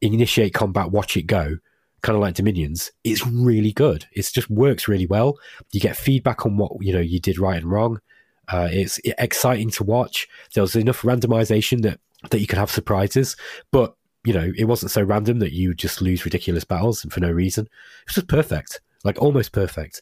[0.01, 1.57] initiate combat, watch it go,
[2.03, 2.91] kind of like Dominions.
[3.05, 4.07] It's really good.
[4.13, 5.39] It just works really well.
[5.71, 8.01] You get feedback on what, you know, you did right and wrong.
[8.49, 10.29] Uh, it's exciting to watch.
[10.55, 13.37] There was enough randomization that, that you could have surprises,
[13.71, 17.31] but you know, it wasn't so random that you just lose ridiculous battles for no
[17.31, 17.65] reason.
[17.65, 20.01] It was just perfect like almost perfect.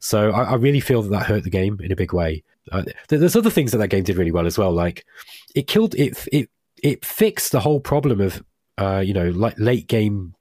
[0.00, 2.42] So I, I, really feel that that hurt the game in a big way.
[2.72, 4.72] Uh, there's other things that that game did really well as well.
[4.72, 5.04] Like
[5.54, 6.26] it killed it.
[6.32, 6.50] It
[6.82, 8.42] it fixed the whole problem of
[8.78, 10.34] uh, you know like late game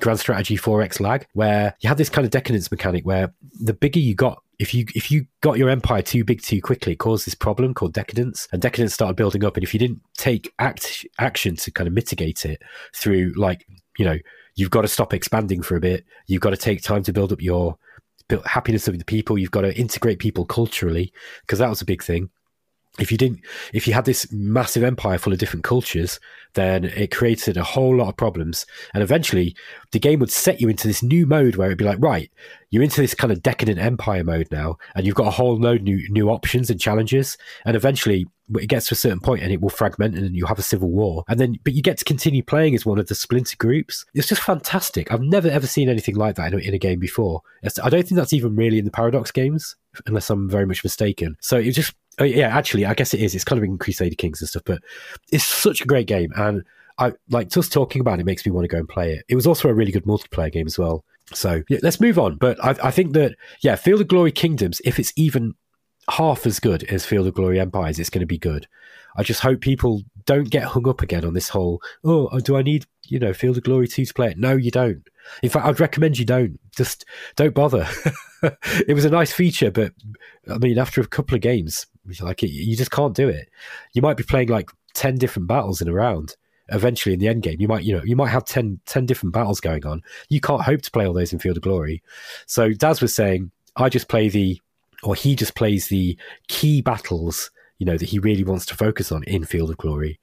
[0.00, 4.00] grand strategy 4x lag where you had this kind of decadence mechanic where the bigger
[4.00, 7.26] you got if you if you got your empire too big too quickly it caused
[7.26, 11.06] this problem called decadence and decadence started building up and if you didn't take act
[11.18, 12.62] action to kind of mitigate it
[12.94, 13.66] through like
[13.98, 14.16] you know
[14.56, 16.04] you've got to stop expanding for a bit.
[16.26, 17.76] You've got to take time to build up your
[18.28, 19.38] build happiness of the people.
[19.38, 22.30] You've got to integrate people culturally because that was a big thing.
[22.98, 23.40] if you didn't
[23.74, 26.18] if you had this massive empire full of different cultures
[26.54, 29.54] then it created a whole lot of problems and eventually
[29.92, 32.30] the game would set you into this new mode where it'd be like right
[32.76, 35.80] you're into this kind of decadent empire mode now and you've got a whole load
[35.80, 38.26] new new options and challenges and eventually
[38.60, 40.90] it gets to a certain point and it will fragment and you have a civil
[40.90, 44.04] war and then but you get to continue playing as one of the splinter groups
[44.12, 47.00] it's just fantastic i've never ever seen anything like that in a, in a game
[47.00, 47.40] before
[47.82, 49.74] i don't think that's even really in the paradox games
[50.04, 53.34] unless i'm very much mistaken so it just Oh, yeah, actually, I guess it is.
[53.34, 54.80] It's kind of in Crusader Kings and stuff, but
[55.32, 56.64] it's such a great game, and
[56.98, 59.24] I like just talking about it makes me want to go and play it.
[59.28, 61.04] It was also a really good multiplayer game as well.
[61.32, 62.36] So yeah, let's move on.
[62.36, 65.54] But I, I think that yeah, Field of Glory Kingdoms, if it's even
[66.10, 68.66] half as good as Field of Glory Empires, it's going to be good.
[69.16, 72.56] I just hope people don't get hung up again on this whole, oh, uh, do
[72.56, 74.38] I need, you know, Field of Glory 2 to play it?
[74.38, 75.08] No, you don't.
[75.42, 76.60] In fact, I'd recommend you don't.
[76.76, 77.04] Just
[77.34, 77.88] don't bother.
[78.42, 79.92] it was a nice feature, but
[80.50, 81.86] I mean, after a couple of games,
[82.20, 83.48] like you just can't do it.
[83.94, 86.36] You might be playing like 10 different battles in a round.
[86.68, 89.32] Eventually, in the end game, you might, you know, you might have 10, 10 different
[89.32, 90.02] battles going on.
[90.28, 92.02] You can't hope to play all those in Field of Glory.
[92.46, 94.60] So Daz was saying, I just play the,
[95.02, 99.12] or he just plays the key battles, you know, that he really wants to focus
[99.12, 100.18] on in Field of Glory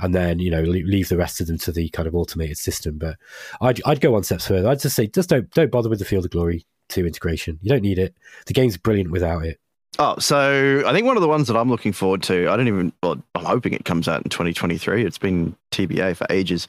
[0.00, 2.98] and then you know leave the rest of them to the kind of automated system.
[2.98, 3.16] But
[3.60, 4.68] I'd, I'd go one step further.
[4.68, 7.58] I'd just say just don't don't bother with the Field of Glory two integration.
[7.62, 8.14] You don't need it.
[8.46, 9.60] The game's brilliant without it.
[9.98, 12.66] Oh, so I think one of the ones that I'm looking forward to, I don't
[12.66, 15.04] even, well, I'm hoping it comes out in 2023.
[15.04, 16.66] It's been TBA for ages.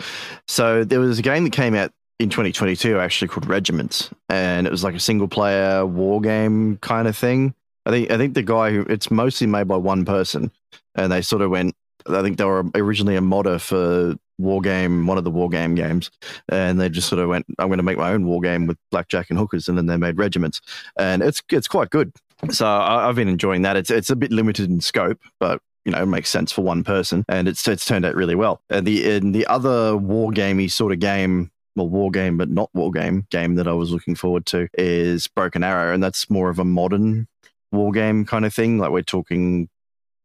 [0.48, 4.70] So there was a game that came out in 2022 actually called Regiments, and it
[4.70, 7.54] was like a single player war game kind of thing.
[7.86, 10.52] I think I think the guy who it's mostly made by one person,
[10.96, 11.76] and they sort of went.
[12.08, 15.76] I think they were originally a modder for war game, one of the war game
[15.76, 16.12] games,
[16.50, 18.78] and they just sort of went, "I'm going to make my own war game with
[18.92, 20.62] blackjack and hookers," and then they made regiments,
[20.98, 22.14] and it's it's quite good.
[22.52, 23.78] So I, have been enjoying that.
[23.78, 26.84] It's it's a bit limited in scope, but you know, it makes sense for one
[26.84, 28.62] person, and it's it's turned out really well.
[28.70, 32.70] And the and the other war gamey sort of game well, war game, but not
[32.74, 36.50] war game game that I was looking forward to is Broken Arrow, and that's more
[36.50, 37.28] of a modern
[37.72, 38.78] war game kind of thing.
[38.78, 39.70] Like we're talking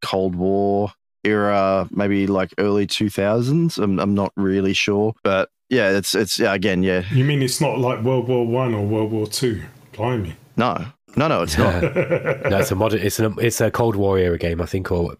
[0.02, 0.92] Cold War
[1.24, 3.78] era, maybe like early 2000s.
[3.78, 7.02] I'm, I'm not really sure, but yeah, it's it's yeah, again, yeah.
[7.12, 9.62] You mean it's not like World War One or World War Two?
[9.92, 10.36] Blimey.
[10.56, 10.86] No,
[11.16, 11.82] no, no, it's not.
[11.82, 13.00] no, it's a modern.
[13.00, 15.16] It's a it's a Cold War era game, I think, or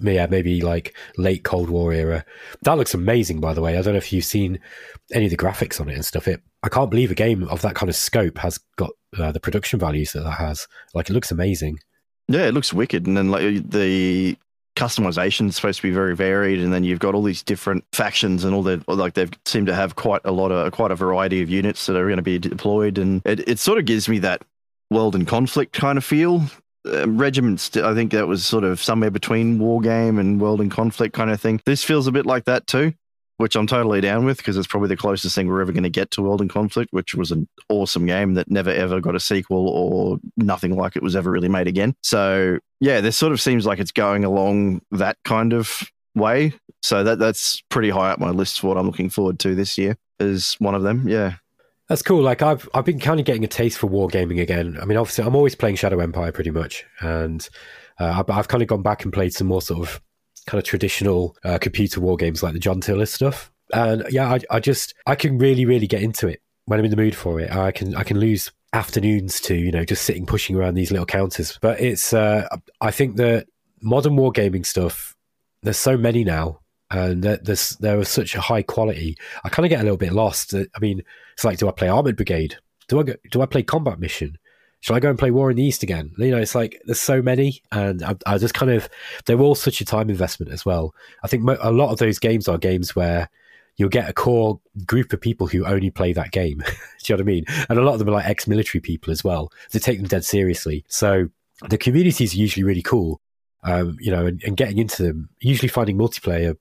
[0.00, 2.24] yeah, maybe like late Cold War era.
[2.62, 3.76] That looks amazing, by the way.
[3.76, 4.58] I don't know if you've seen
[5.12, 6.28] any of the graphics on it and stuff.
[6.28, 9.40] It I can't believe a game of that kind of scope has got uh, the
[9.40, 10.68] production values that that has.
[10.94, 11.78] Like, it looks amazing.
[12.28, 14.36] Yeah, it looks wicked, and then like the
[14.76, 18.44] customization is supposed to be very varied, and then you've got all these different factions
[18.44, 19.14] and all the like.
[19.14, 22.06] They seem to have quite a lot of quite a variety of units that are
[22.06, 24.42] going to be deployed, and it, it sort of gives me that
[24.92, 26.42] world in conflict kind of feel.
[26.84, 30.68] Um, regiments, I think that was sort of somewhere between war game and world in
[30.68, 31.60] conflict kind of thing.
[31.64, 32.92] This feels a bit like that too
[33.42, 35.90] which I'm totally down with because it's probably the closest thing we're ever going to
[35.90, 39.20] get to World in Conflict, which was an awesome game that never ever got a
[39.20, 41.94] sequel or nothing like it was ever really made again.
[42.04, 45.82] So yeah, this sort of seems like it's going along that kind of
[46.14, 46.54] way.
[46.82, 49.76] So that that's pretty high up my list for what I'm looking forward to this
[49.76, 51.08] year is one of them.
[51.08, 51.34] Yeah.
[51.92, 52.22] That's cool.
[52.22, 54.78] Like I've I've been kind of getting a taste for wargaming again.
[54.80, 57.46] I mean, obviously, I'm always playing Shadow Empire pretty much, and
[58.00, 60.00] uh, I've kind of gone back and played some more sort of
[60.46, 63.52] kind of traditional uh, computer war games like the John Tiller stuff.
[63.74, 66.90] And yeah, I, I just I can really really get into it when I'm in
[66.90, 67.54] the mood for it.
[67.54, 71.04] I can I can lose afternoons to you know just sitting pushing around these little
[71.04, 71.58] counters.
[71.60, 72.48] But it's uh,
[72.80, 73.48] I think that
[73.82, 75.14] modern wargaming stuff.
[75.62, 76.61] There's so many now,
[76.92, 79.16] and there's there are such a high quality.
[79.44, 80.54] I kind of get a little bit lost.
[80.54, 81.02] I mean,
[81.34, 82.56] it's like, do I play Armored Brigade?
[82.88, 84.38] Do I go, do I play Combat Mission?
[84.82, 86.12] shall I go and play War in the East again?
[86.18, 88.88] You know, it's like there's so many, and I, I just kind of
[89.24, 90.94] they're all such a time investment as well.
[91.22, 93.30] I think a lot of those games are games where
[93.76, 96.58] you'll get a core group of people who only play that game.
[96.58, 96.64] Do
[97.06, 97.44] you know what I mean?
[97.70, 99.50] And a lot of them are like ex-military people as well.
[99.70, 100.84] They take them dead seriously.
[100.88, 101.28] So
[101.68, 103.20] the community is usually really cool.
[103.64, 106.56] Um, you know, and, and, getting into them, usually finding multiplayer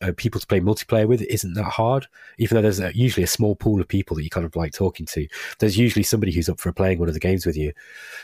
[0.00, 2.06] uh, people to play multiplayer with isn't that hard.
[2.38, 4.72] Even though there's a, usually a small pool of people that you kind of like
[4.72, 5.26] talking to,
[5.58, 7.72] there's usually somebody who's up for playing one of the games with you.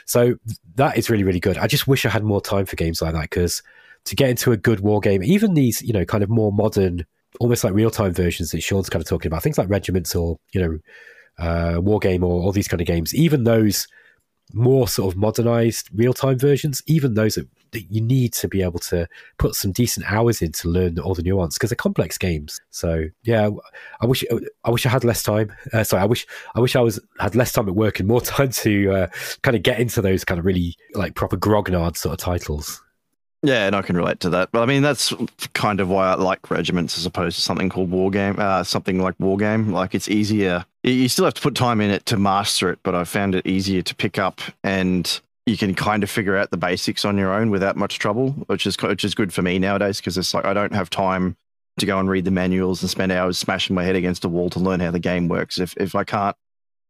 [0.07, 0.37] So
[0.77, 1.59] that is really really good.
[1.59, 3.63] I just wish I had more time for games like that because
[4.05, 7.07] to get into a good war game, even these you know kind of more modern,
[7.41, 10.39] almost like real time versions that Shaun's kind of talking about, things like regiments or
[10.53, 10.79] you know
[11.39, 13.87] uh, war game or all these kind of games, even those
[14.53, 18.63] more sort of modernized real time versions, even those that, that, you need to be
[18.63, 19.07] able to
[19.39, 22.61] put some decent hours in to learn all the nuance because they're complex games.
[22.71, 23.51] So yeah,
[24.01, 24.25] I wish
[24.65, 25.53] I wish I had less time.
[25.73, 28.21] Uh, sorry, I wish I wish I was had less time at work and more
[28.37, 29.07] time to uh,
[29.43, 32.83] kind of get into those kind of really like proper grognard sort of titles.
[33.43, 34.51] Yeah, and I can relate to that.
[34.51, 35.15] But I mean, that's
[35.53, 39.01] kind of why I like regiments as opposed to something called war game, uh, something
[39.01, 39.73] like war game.
[39.73, 40.65] Like it's easier.
[40.89, 43.47] You still have to put time in it to master it, but I found it
[43.47, 47.33] easier to pick up and you can kind of figure out the basics on your
[47.33, 50.45] own without much trouble, which is which is good for me nowadays because it's like
[50.45, 51.37] I don't have time
[51.79, 54.51] to go and read the manuals and spend hours smashing my head against a wall
[54.51, 55.59] to learn how the game works.
[55.59, 56.37] If if I can't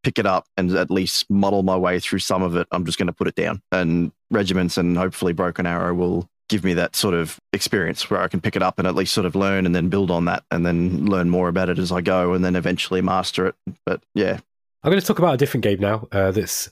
[0.02, 2.98] pick it up and at least muddle my way through some of it, I'm just
[2.98, 3.62] going to put it down.
[3.72, 8.28] And regiments and hopefully Broken Arrow will give me that sort of experience where I
[8.28, 10.44] can pick it up and at least sort of learn and then build on that
[10.50, 13.54] and then learn more about it as I go and then eventually master it.
[13.84, 14.38] But yeah.
[14.82, 16.70] I'm going to talk about a different game now uh, that's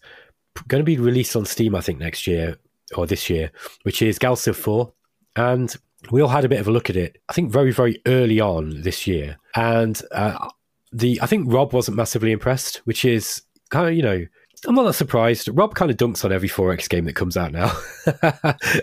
[0.68, 2.56] going to be released on Steam, I think, next year
[2.96, 3.50] or this year,
[3.82, 4.92] which is Gal 4.
[5.34, 5.76] And
[6.10, 8.40] we all had a bit of a look at it, I think, very, very early
[8.40, 9.36] on this year.
[9.54, 10.48] And uh,
[10.92, 14.26] the I think Rob wasn't massively impressed, which is kind of, you know,
[14.64, 15.48] I'm not that surprised.
[15.52, 17.72] Rob kind of dunks on every 4X game that comes out now.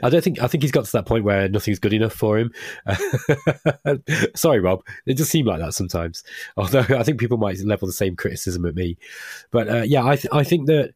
[0.03, 2.37] I don't think I think he's got to that point where nothing's good enough for
[2.37, 2.53] him.
[4.35, 4.83] Sorry, Rob.
[5.05, 6.23] It does seem like that sometimes.
[6.57, 8.97] Although I think people might level the same criticism at me.
[9.51, 10.93] But uh, yeah, I th- I think that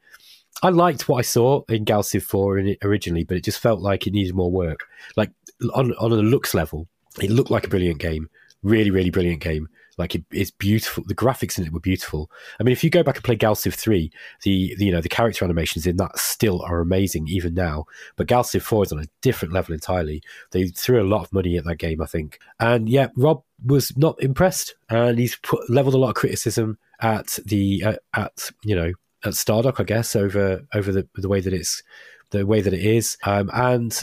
[0.61, 4.05] I liked what I saw in Gal Civ 4 originally, but it just felt like
[4.05, 4.88] it needed more work.
[5.15, 5.32] Like
[5.73, 6.88] on on a looks level,
[7.21, 8.30] it looked like a brilliant game,
[8.61, 9.69] really, really brilliant game.
[9.97, 11.03] Like it, it's beautiful.
[11.05, 12.29] The graphics in it were beautiful.
[12.59, 14.11] I mean, if you go back and play Galciv 3,
[14.43, 17.85] the, the you know the character animations in that still are amazing even now.
[18.15, 20.21] But Galciv 4 is on a different level entirely.
[20.51, 22.39] They threw a lot of money at that game, I think.
[22.59, 27.39] And yeah, Rob was not impressed, and he's put, leveled a lot of criticism at
[27.45, 28.93] the uh, at you know
[29.23, 31.81] at Stardock, I guess, over over the the way that it's
[32.29, 33.17] the way that it is.
[33.23, 33.99] Um, and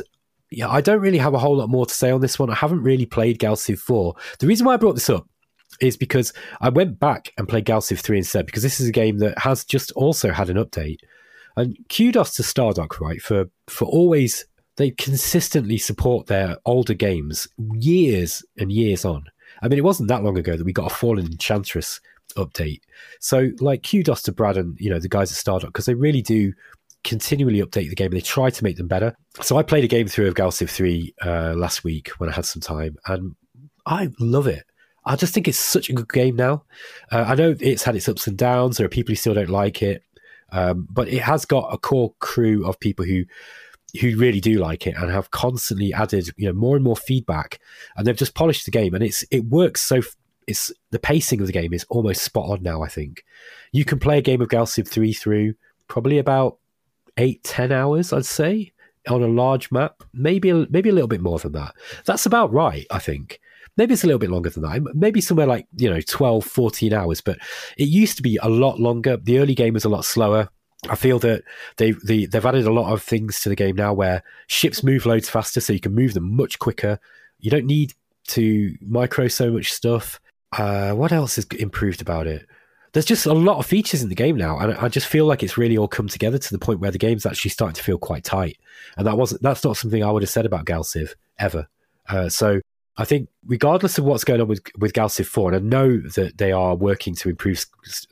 [0.50, 2.50] yeah, I don't really have a whole lot more to say on this one.
[2.50, 4.14] I haven't really played Gal 4.
[4.38, 5.26] The reason why I brought this up
[5.80, 8.92] is because I went back and played Gal Civ 3 instead, because this is a
[8.92, 10.98] game that has just also had an update.
[11.56, 14.46] And kudos to Stardock, right, for, for always,
[14.76, 17.46] they consistently support their older games
[17.78, 19.24] years and years on.
[19.62, 22.00] I mean, it wasn't that long ago that we got a Fallen Enchantress
[22.36, 22.80] update.
[23.20, 26.22] So, like, kudos to Brad and, you know, the guys at Stardock, because they really
[26.22, 26.52] do
[27.04, 29.14] continually update the game and they try to make them better.
[29.42, 32.32] So I played a game through of Gal Civ 3 uh, last week when I
[32.32, 33.36] had some time and
[33.86, 34.64] I love it.
[35.06, 36.64] I just think it's such a good game now.
[37.10, 38.76] Uh, I know it's had its ups and downs.
[38.76, 40.02] There are people who still don't like it,
[40.50, 43.24] um, but it has got a core crew of people who
[44.00, 47.60] who really do like it and have constantly added you know more and more feedback,
[47.96, 50.00] and they've just polished the game, and it's it works so.
[50.46, 52.82] It's the pacing of the game is almost spot on now.
[52.82, 53.24] I think
[53.72, 55.54] you can play a game of Gal three through
[55.88, 56.58] probably about
[57.16, 58.72] eight ten hours, I'd say,
[59.08, 60.02] on a large map.
[60.12, 61.74] Maybe maybe a little bit more than that.
[62.04, 63.40] That's about right, I think.
[63.76, 64.94] Maybe it's a little bit longer than that.
[64.94, 67.38] Maybe somewhere like, you know, 12, 14 hours, but
[67.76, 69.16] it used to be a lot longer.
[69.16, 70.48] The early game was a lot slower.
[70.88, 71.44] I feel that
[71.76, 75.06] they, they they've added a lot of things to the game now where ships move
[75.06, 76.98] loads faster, so you can move them much quicker.
[77.40, 77.94] You don't need
[78.28, 80.20] to micro so much stuff.
[80.56, 82.46] Uh, what else is improved about it?
[82.92, 85.42] There's just a lot of features in the game now, and I just feel like
[85.42, 87.98] it's really all come together to the point where the game's actually starting to feel
[87.98, 88.58] quite tight.
[88.96, 91.66] And that wasn't that's not something I would have said about Gal Civ ever.
[92.08, 92.60] Uh, so
[92.96, 95.98] I think, regardless of what's going on with with Gal Civ 4, and I know
[96.14, 97.64] that they are working to improve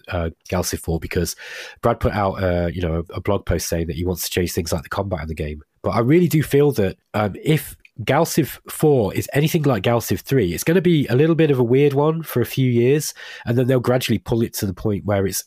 [0.09, 1.37] uh, Gal Civ 4 because
[1.83, 4.53] Brad put out, uh, you know, a, blog post saying that he wants to change
[4.53, 5.63] things like the combat in the game.
[5.83, 10.01] But I really do feel that um, if Gal Civ 4 is anything like Gal
[10.01, 12.47] Civ 3, it's going to be a little bit of a weird one for a
[12.47, 13.15] few years,
[13.47, 15.45] and then they'll gradually pull it to the point where it's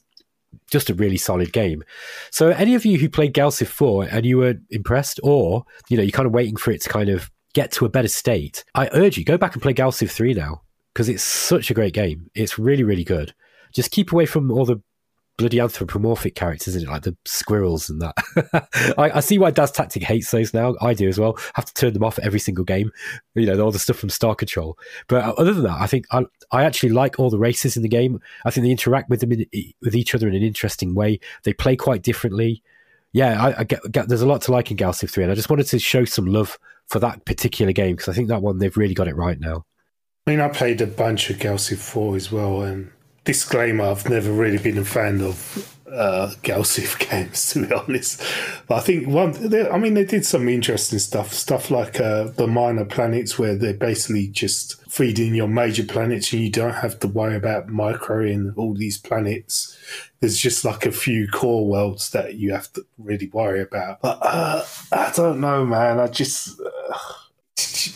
[0.71, 1.83] just a really solid game.
[2.31, 5.97] So, any of you who played Gal Civ 4 and you were impressed, or you
[5.97, 8.63] know, you're kind of waiting for it to kind of get to a better state,
[8.75, 10.61] I urge you go back and play Gal Civ 3 now
[10.93, 12.29] because it's such a great game.
[12.35, 13.33] It's really, really good.
[13.73, 14.81] Just keep away from all the
[15.37, 16.91] bloody anthropomorphic characters, isn't it?
[16.91, 18.15] Like the squirrels and that.
[18.97, 20.75] I, I, see why DasTactic hates those now.
[20.81, 21.37] I do as well.
[21.55, 22.91] have to turn them off every single game.
[23.33, 24.77] You know, all the stuff from Star Control.
[25.07, 27.83] But uh, other than that, I think I, I actually like all the races in
[27.83, 28.21] the game.
[28.45, 29.45] I think they interact with them in,
[29.81, 31.19] with each other in an interesting way.
[31.43, 32.63] They play quite differently.
[33.11, 35.31] Yeah, I, I get, get, there's a lot to like in Gal Civ 3, and
[35.31, 38.41] I just wanted to show some love for that particular game because I think that
[38.41, 39.65] one they've really got it right now.
[40.27, 42.91] I mean, I played a bunch of Gal Civ 4 as well, and
[43.23, 48.21] disclaimer: I've never really been a fan of uh, Gal Civ games, to be honest.
[48.67, 52.25] But I think one, they, I mean, they did some interesting stuff, stuff like uh,
[52.25, 56.99] the minor planets, where they're basically just feeding your major planets, and you don't have
[56.99, 59.77] to worry about microing all these planets.
[60.19, 64.01] There's just like a few core worlds that you have to really worry about.
[64.01, 65.99] But uh, I don't know, man.
[65.99, 66.97] I just uh,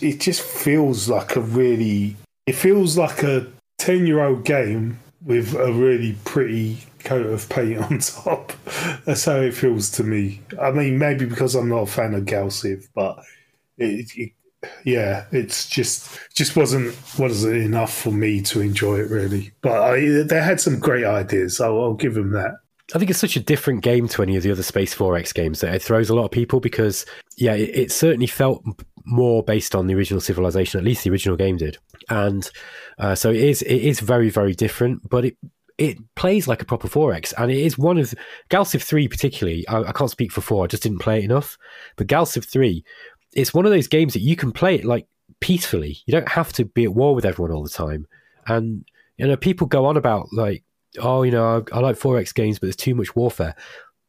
[0.02, 2.16] it just feels like a really,
[2.46, 7.78] it feels like a ten year old game with a really pretty coat of paint
[7.80, 8.54] on top.
[9.06, 10.42] That's how it feels to me.
[10.62, 13.20] I mean, maybe because I'm not a fan of Galciv, but
[13.78, 14.32] it, it,
[14.84, 19.52] yeah, it's just just wasn't wasn't enough for me to enjoy it really.
[19.62, 21.62] But I, they had some great ideas.
[21.62, 22.56] I'll, I'll give them that.
[22.94, 25.62] I think it's such a different game to any of the other Space 4X games
[25.62, 27.06] that it throws a lot of people because,
[27.38, 28.64] yeah, it, it, certainly felt
[29.06, 31.78] more based on the original Civilization, at least the original game did.
[32.10, 32.50] And
[32.98, 35.38] uh, so it is, it is very, very different, but it,
[35.80, 37.34] it plays like a proper 4X.
[37.38, 38.14] And it is one of
[38.50, 39.68] Galciv 3, particularly.
[39.68, 41.58] I, I can't speak for 4, I just didn't play it enough.
[41.96, 42.84] But Galciv 3,
[43.34, 45.08] it's one of those games that you can play it like
[45.40, 45.98] peacefully.
[46.06, 48.08] You don't have to be at war with everyone all the time.
[48.46, 48.86] And,
[49.18, 50.64] you know, people go on about like,
[51.00, 53.56] oh, you know, I, I like 4X games, but there's too much warfare.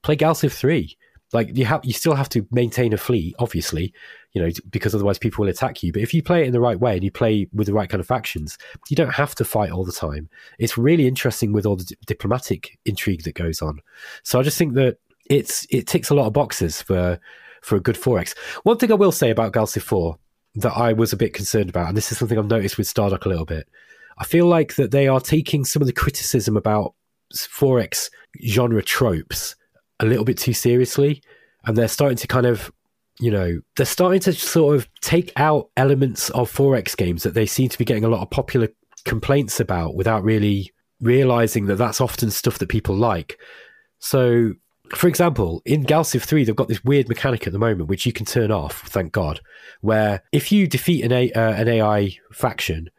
[0.02, 0.96] Play Galciv 3.
[1.32, 3.94] Like you have, you still have to maintain a fleet, obviously,
[4.32, 5.92] you know, because otherwise people will attack you.
[5.92, 7.88] But if you play it in the right way and you play with the right
[7.88, 8.58] kind of factions,
[8.88, 10.28] you don't have to fight all the time.
[10.58, 13.80] It's really interesting with all the d- diplomatic intrigue that goes on.
[14.22, 17.18] So I just think that it's it ticks a lot of boxes for
[17.62, 18.36] for a good 4X.
[18.62, 20.16] One thing I will say about Galciv 4
[20.56, 23.26] that I was a bit concerned about, and this is something I've noticed with Stardock
[23.26, 23.68] a little bit,
[24.18, 26.94] I feel like that they are taking some of the criticism about
[27.34, 28.10] 4X
[28.44, 29.56] genre tropes
[30.00, 31.22] a little bit too seriously.
[31.64, 32.72] And they're starting to kind of,
[33.20, 37.46] you know, they're starting to sort of take out elements of 4X games that they
[37.46, 38.68] seem to be getting a lot of popular
[39.04, 43.38] complaints about without really realizing that that's often stuff that people like.
[43.98, 44.54] So,
[44.94, 48.12] for example, in Galciv 3, they've got this weird mechanic at the moment, which you
[48.12, 49.40] can turn off, thank God,
[49.80, 52.90] where if you defeat an, A, uh, an AI faction,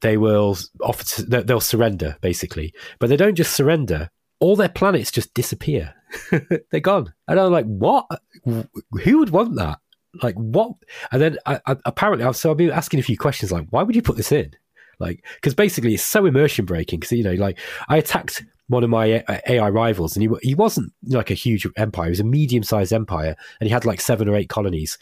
[0.00, 4.10] they will offer to, they'll surrender basically, but they don't just surrender.
[4.40, 5.94] All their planets just disappear.
[6.70, 8.06] They're gone, and I'm like, what?
[8.44, 9.78] Who would want that?
[10.22, 10.72] Like what?
[11.12, 13.94] And then I, I, apparently, so I've been asking a few questions like, why would
[13.94, 14.52] you put this in?
[14.98, 17.00] Like, because basically it's so immersion breaking.
[17.00, 20.92] Because you know, like I attacked one of my AI rivals, and he he wasn't
[21.06, 24.28] like a huge empire; he was a medium sized empire, and he had like seven
[24.28, 24.98] or eight colonies.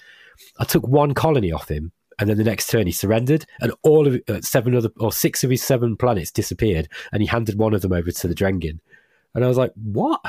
[0.59, 4.07] I took one colony off him, and then the next turn he surrendered, and all
[4.07, 7.75] of uh, seven other or six of his seven planets disappeared, and he handed one
[7.75, 8.81] of them over to the Drengin.
[9.35, 10.21] And I was like, "What?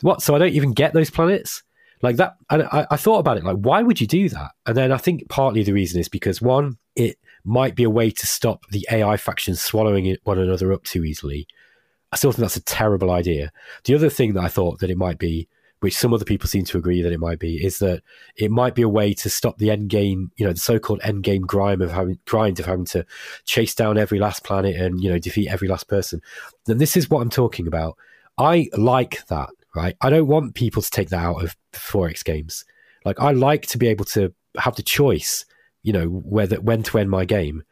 [0.00, 0.22] What?
[0.22, 1.62] So I don't even get those planets?"
[2.02, 3.44] Like that, and I, I thought about it.
[3.44, 4.50] Like, why would you do that?
[4.66, 8.10] And then I think partly the reason is because one, it might be a way
[8.10, 11.46] to stop the AI factions swallowing one another up too easily.
[12.10, 13.52] I still think that's a terrible idea.
[13.84, 15.48] The other thing that I thought that it might be
[15.82, 18.02] which some other people seem to agree that it might be, is that
[18.36, 21.24] it might be a way to stop the end game, you know, the so-called end
[21.24, 23.04] game grind of having grind of having to
[23.46, 26.22] chase down every last planet and you know defeat every last person.
[26.68, 27.96] And this is what I'm talking about.
[28.38, 29.96] I like that, right?
[30.00, 32.64] I don't want people to take that out of 4X games.
[33.04, 35.44] Like I like to be able to have the choice,
[35.82, 37.62] you know, whether when to end my game.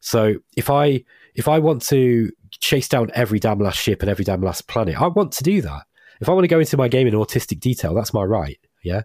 [0.00, 1.04] So if I
[1.34, 5.00] if I want to chase down every damn last ship and every damn last planet,
[5.00, 5.82] I want to do that.
[6.20, 8.58] If I want to go into my game in autistic detail, that's my right.
[8.82, 9.02] Yeah.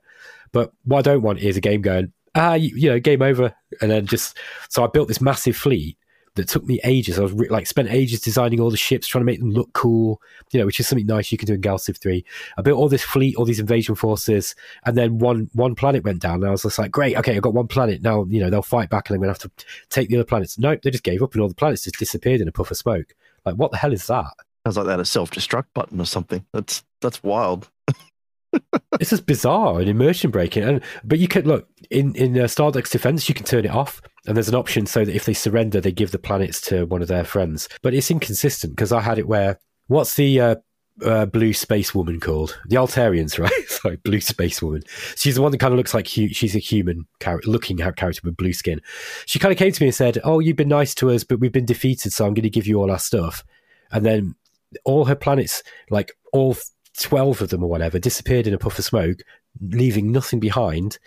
[0.52, 3.54] But what I don't want is a game going, ah, you, you know, game over.
[3.82, 4.38] And then just,
[4.70, 5.98] so I built this massive fleet
[6.36, 7.18] that took me ages.
[7.18, 9.72] I was re- like, spent ages designing all the ships, trying to make them look
[9.74, 10.22] cool,
[10.52, 12.24] you know, which is something nice you can do in Galciv 3.
[12.58, 14.56] I built all this fleet, all these invasion forces,
[14.86, 16.36] and then one one planet went down.
[16.36, 18.02] And I was just like, great, okay, I've got one planet.
[18.02, 20.26] Now, you know, they'll fight back and I'm going to have to take the other
[20.26, 20.60] planets.
[20.60, 22.78] Nope, they just gave up and all the planets just disappeared in a puff of
[22.78, 23.16] smoke.
[23.46, 24.34] Like, what the hell is that?
[24.66, 26.46] Sounds like that a self destruct button or something.
[26.52, 27.70] That's that's wild.
[29.00, 30.64] it's just bizarre and immersion breaking.
[30.64, 34.02] And but you can look in in uh, Stardock's defense, you can turn it off,
[34.28, 37.02] and there's an option so that if they surrender, they give the planets to one
[37.02, 37.70] of their friends.
[37.82, 40.56] But it's inconsistent because I had it where what's the uh,
[41.04, 42.60] uh, blue space woman called?
[42.68, 43.52] The Altarians, right?
[43.68, 44.84] Sorry, blue space woman.
[45.16, 48.22] She's the one that kind of looks like hu- she's a human character, looking character
[48.24, 48.82] with blue skin.
[49.26, 51.40] She kind of came to me and said, "Oh, you've been nice to us, but
[51.40, 53.44] we've been defeated, so I'm going to give you all our stuff."
[53.92, 54.36] And then
[54.84, 56.58] all her planets, like all
[57.00, 59.20] 12 of them or whatever, disappeared in a puff of smoke,
[59.62, 60.98] leaving nothing behind.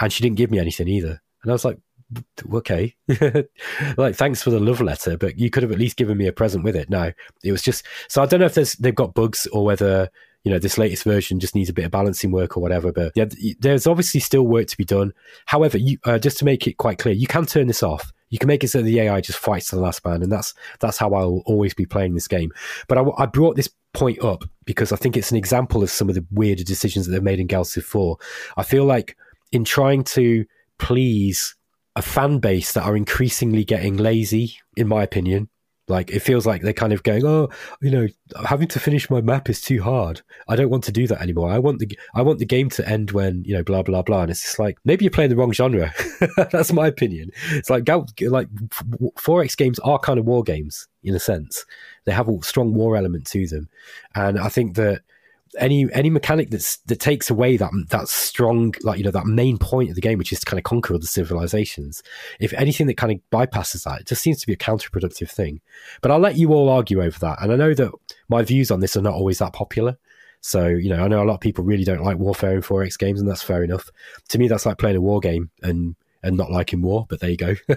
[0.00, 1.20] And she didn't give me anything either.
[1.42, 1.78] And I was like,
[2.52, 2.94] okay,
[3.96, 6.32] like thanks for the love letter, but you could have at least given me a
[6.32, 6.90] present with it.
[6.90, 10.10] No, it was just so I don't know if there's they've got bugs or whether
[10.44, 12.92] you know this latest version just needs a bit of balancing work or whatever.
[12.92, 13.26] But yeah,
[13.60, 15.12] there's obviously still work to be done.
[15.46, 18.38] However, you uh, just to make it quite clear, you can turn this off you
[18.38, 21.14] can make it so the AI just fights the last man, and that's that's how
[21.14, 22.52] I'll always be playing this game.
[22.86, 26.08] But I, I brought this point up because I think it's an example of some
[26.08, 28.18] of the weirder decisions that they've made in Galciv 4.
[28.56, 29.16] I feel like
[29.50, 30.44] in trying to
[30.78, 31.54] please
[31.98, 35.48] a fan base that are increasingly getting lazy, in my opinion,
[35.88, 37.48] like it feels like they're kind of going, oh,
[37.80, 38.06] you know,
[38.46, 40.22] having to finish my map is too hard.
[40.46, 41.50] I don't want to do that anymore.
[41.50, 44.22] I want the I want the game to end when you know blah blah blah.
[44.22, 45.92] And it's just like maybe you're playing the wrong genre.
[46.52, 47.32] That's my opinion.
[47.50, 51.66] It's like like 4X games are kind of war games in a sense.
[52.04, 53.68] They have a strong war element to them,
[54.14, 55.02] and I think that
[55.58, 59.58] any any mechanic that's that takes away that that strong like you know that main
[59.58, 62.02] point of the game which is to kind of conquer other civilizations
[62.40, 65.60] if anything that kind of bypasses that it just seems to be a counterproductive thing.
[66.02, 67.92] But i'll let you all argue over that and i know that
[68.28, 69.98] my views on this are not always that popular.
[70.40, 72.98] So you know i know a lot of people really don't like warfare in 4x
[72.98, 73.90] games and that's fair enough.
[74.30, 77.30] To me that's like playing a war game and and not liking war but there
[77.30, 77.54] you go.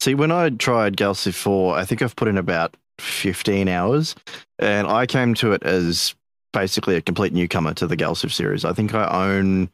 [0.00, 4.14] See, when I tried Galciv 4, I think I've put in about 15 hours,
[4.58, 6.14] and I came to it as
[6.56, 8.64] basically a complete newcomer to the Galciv series.
[8.64, 9.68] I think I own,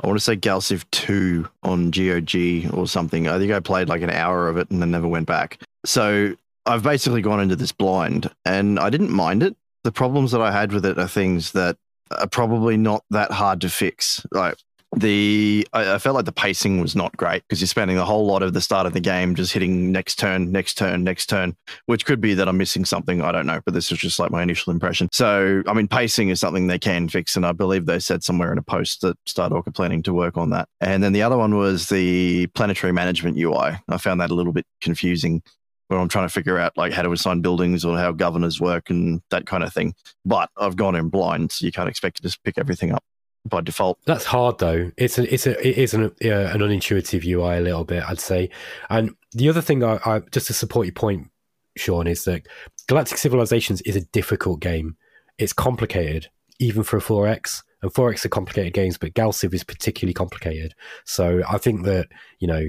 [0.00, 3.28] I want to say Galciv 2 on GOG or something.
[3.28, 5.60] I think I played like an hour of it and then never went back.
[5.86, 6.34] So
[6.66, 9.56] I've basically gone into this blind, and I didn't mind it.
[9.84, 11.76] The problems that I had with it are things that
[12.10, 14.26] are probably not that hard to fix.
[14.32, 14.56] Like
[15.00, 18.26] the I, I, felt like the pacing was not great because you're spending a whole
[18.26, 21.56] lot of the start of the game just hitting next turn, next turn, next turn,
[21.86, 23.22] which could be that I'm missing something.
[23.22, 25.08] I don't know, but this is just like my initial impression.
[25.12, 28.52] So, I mean, pacing is something they can fix, and I believe they said somewhere
[28.52, 30.68] in a post that Stardock are planning to work on that.
[30.80, 33.78] And then the other one was the planetary management UI.
[33.88, 35.42] I found that a little bit confusing
[35.88, 38.90] where I'm trying to figure out like how to assign buildings or how governors work
[38.90, 39.94] and that kind of thing.
[40.24, 43.02] But I've gone in blind, so you can't expect to just pick everything up
[43.44, 43.98] by default.
[44.04, 44.90] That's hard though.
[44.96, 48.20] It's a, it's a, it is an, uh, an unintuitive UI a little bit, I'd
[48.20, 48.50] say.
[48.90, 51.30] And the other thing, I, I just to support your point,
[51.76, 52.46] Shaun, is that
[52.86, 54.96] Galactic Civilizations is a difficult game.
[55.38, 56.28] It's complicated,
[56.58, 57.62] even for a 4X.
[57.82, 60.74] And 4X are complicated games, but Galciv is particularly complicated.
[61.04, 62.08] So I think that
[62.40, 62.66] you know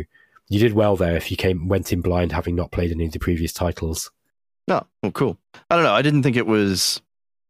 [0.49, 3.11] you did well there if you came went in blind, having not played any of
[3.11, 4.11] the previous titles.
[4.67, 5.39] Oh, well, cool.
[5.70, 5.93] I don't know.
[5.93, 7.01] I didn't think it was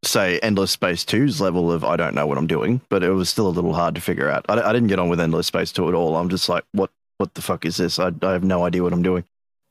[0.04, 3.30] say Endless Space 2's level of I don't know what I'm doing, but it was
[3.30, 4.46] still a little hard to figure out.
[4.50, 6.16] I, I didn't get on with Endless Space 2 at all.
[6.16, 8.00] I'm just like, what what the fuck is this?
[8.00, 9.26] I, I have no idea what I'm doing.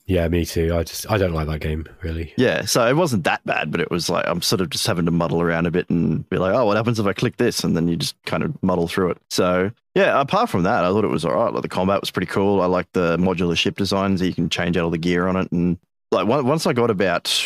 [0.05, 0.75] Yeah, me too.
[0.75, 2.33] I just I don't like that game really.
[2.35, 5.05] Yeah, so it wasn't that bad, but it was like I'm sort of just having
[5.05, 7.63] to muddle around a bit and be like, oh, what happens if I click this?
[7.63, 9.17] And then you just kind of muddle through it.
[9.29, 11.53] So yeah, apart from that, I thought it was all right.
[11.53, 12.61] Like the combat was pretty cool.
[12.61, 14.21] I like the modular ship designs.
[14.21, 15.77] You can change out all the gear on it, and
[16.11, 17.45] like once I got about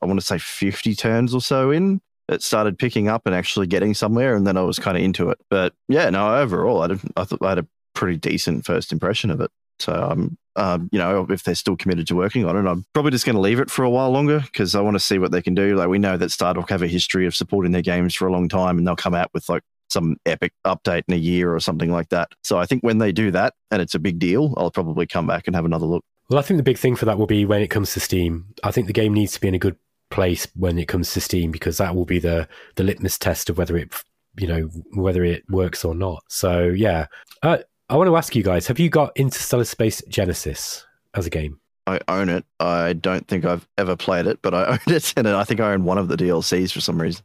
[0.00, 3.66] I want to say 50 turns or so in, it started picking up and actually
[3.66, 5.38] getting somewhere, and then I was kind of into it.
[5.48, 9.40] But yeah, no, overall, I, I thought I had a pretty decent first impression of
[9.40, 9.50] it.
[9.78, 13.12] So I'm, um, you know, if they're still committed to working on it, I'm probably
[13.12, 15.30] just going to leave it for a while longer because I want to see what
[15.30, 15.76] they can do.
[15.76, 18.48] Like we know that Stardock have a history of supporting their games for a long
[18.48, 21.90] time, and they'll come out with like some epic update in a year or something
[21.90, 22.32] like that.
[22.42, 25.26] So I think when they do that and it's a big deal, I'll probably come
[25.26, 26.04] back and have another look.
[26.28, 28.52] Well, I think the big thing for that will be when it comes to Steam.
[28.62, 29.76] I think the game needs to be in a good
[30.10, 33.58] place when it comes to Steam because that will be the the litmus test of
[33.58, 33.92] whether it
[34.38, 34.62] you know
[34.94, 36.22] whether it works or not.
[36.28, 37.06] So yeah,
[37.42, 41.30] uh, I want to ask you guys: Have you got Interstellar Space Genesis as a
[41.30, 41.60] game?
[41.86, 42.44] I own it.
[42.60, 45.72] I don't think I've ever played it, but I own it, and I think I
[45.72, 47.24] own one of the DLCs for some reason.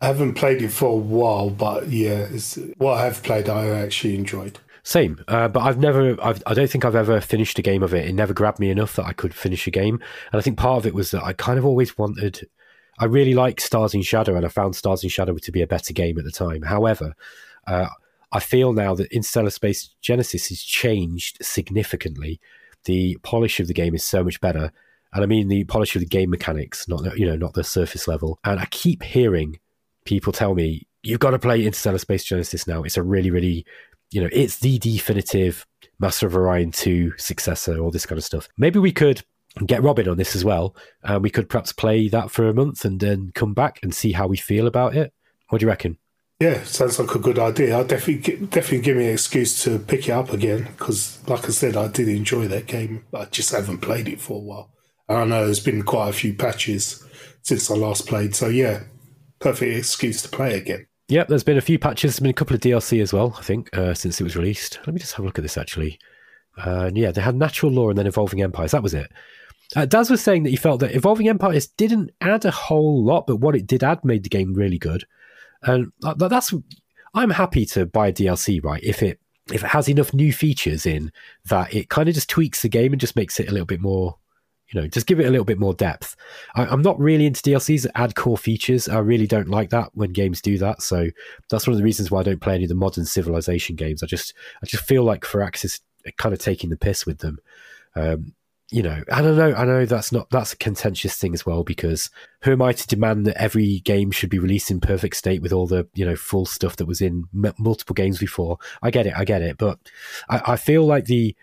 [0.00, 2.26] I haven't played it for a while, but yeah,
[2.76, 4.58] what I have played, I actually enjoyed.
[4.86, 7.94] Same, uh, but I've never, I've, I don't think I've ever finished a game of
[7.94, 8.06] it.
[8.06, 9.94] It never grabbed me enough that I could finish a game.
[10.30, 12.46] And I think part of it was that I kind of always wanted,
[12.98, 15.66] I really like Stars in Shadow, and I found Stars in Shadow to be a
[15.66, 16.60] better game at the time.
[16.60, 17.14] However,
[17.66, 17.86] uh,
[18.30, 22.38] I feel now that Interstellar Space Genesis has changed significantly.
[22.84, 24.70] The polish of the game is so much better,
[25.14, 27.64] and I mean the polish of the game mechanics, not the, you know not the
[27.64, 28.38] surface level.
[28.44, 29.60] And I keep hearing
[30.04, 32.82] people tell me you've got to play Interstellar Space Genesis now.
[32.82, 33.64] It's a really, really
[34.14, 35.66] you know, it's the definitive
[35.98, 38.48] Master of Orion 2 successor, all this kind of stuff.
[38.56, 39.24] Maybe we could
[39.66, 40.76] get Robin on this as well.
[41.02, 44.12] And we could perhaps play that for a month and then come back and see
[44.12, 45.12] how we feel about it.
[45.48, 45.98] What do you reckon?
[46.38, 47.76] Yeah, sounds like a good idea.
[47.76, 51.50] I'll definitely definitely give me an excuse to pick it up again because, like I
[51.50, 53.04] said, I did enjoy that game.
[53.12, 54.70] I just haven't played it for a while.
[55.08, 57.04] And I know there's been quite a few patches
[57.42, 58.34] since I last played.
[58.34, 58.84] So yeah,
[59.40, 60.86] perfect excuse to play again.
[61.08, 62.12] Yep, there's been a few patches.
[62.12, 64.78] There's been a couple of DLC as well, I think, uh, since it was released.
[64.86, 65.98] Let me just have a look at this actually.
[66.56, 68.70] Uh, yeah, they had Natural Law and then Evolving Empires.
[68.70, 69.10] That was it.
[69.76, 73.26] Uh, Daz was saying that he felt that Evolving Empires didn't add a whole lot,
[73.26, 75.04] but what it did add made the game really good.
[75.62, 76.54] And that's
[77.14, 78.82] I'm happy to buy a DLC, right?
[78.82, 79.20] If it
[79.52, 81.12] if it has enough new features in
[81.46, 83.80] that it kind of just tweaks the game and just makes it a little bit
[83.80, 84.16] more
[84.72, 86.16] you know, just give it a little bit more depth.
[86.54, 88.88] I, am not really into DLCs that add core features.
[88.88, 90.82] I really don't like that when games do that.
[90.82, 91.08] So
[91.50, 94.02] that's one of the reasons why I don't play any of the modern Civilization games.
[94.02, 95.80] I just I just feel like Firaxis
[96.16, 97.38] kind of taking the piss with them.
[97.94, 98.34] Um,
[98.70, 99.54] you know, I don't know.
[99.54, 102.10] I know that's not that's a contentious thing as well because
[102.42, 105.52] who am I to demand that every game should be released in perfect state with
[105.52, 108.58] all the you know full stuff that was in m- multiple games before?
[108.82, 109.78] I get it, I get it, but
[110.28, 111.36] I, I feel like the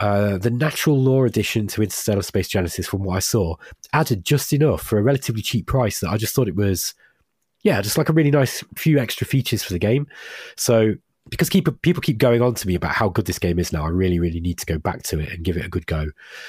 [0.00, 3.56] uh, the natural law addition to Interstellar Space Genesis, from what I saw,
[3.92, 6.94] added just enough for a relatively cheap price that I just thought it was
[7.62, 10.06] yeah, just like a really nice few extra features for the game.
[10.56, 10.94] So
[11.28, 13.84] because people people keep going on to me about how good this game is now,
[13.84, 16.06] I really really need to go back to it and give it a good go.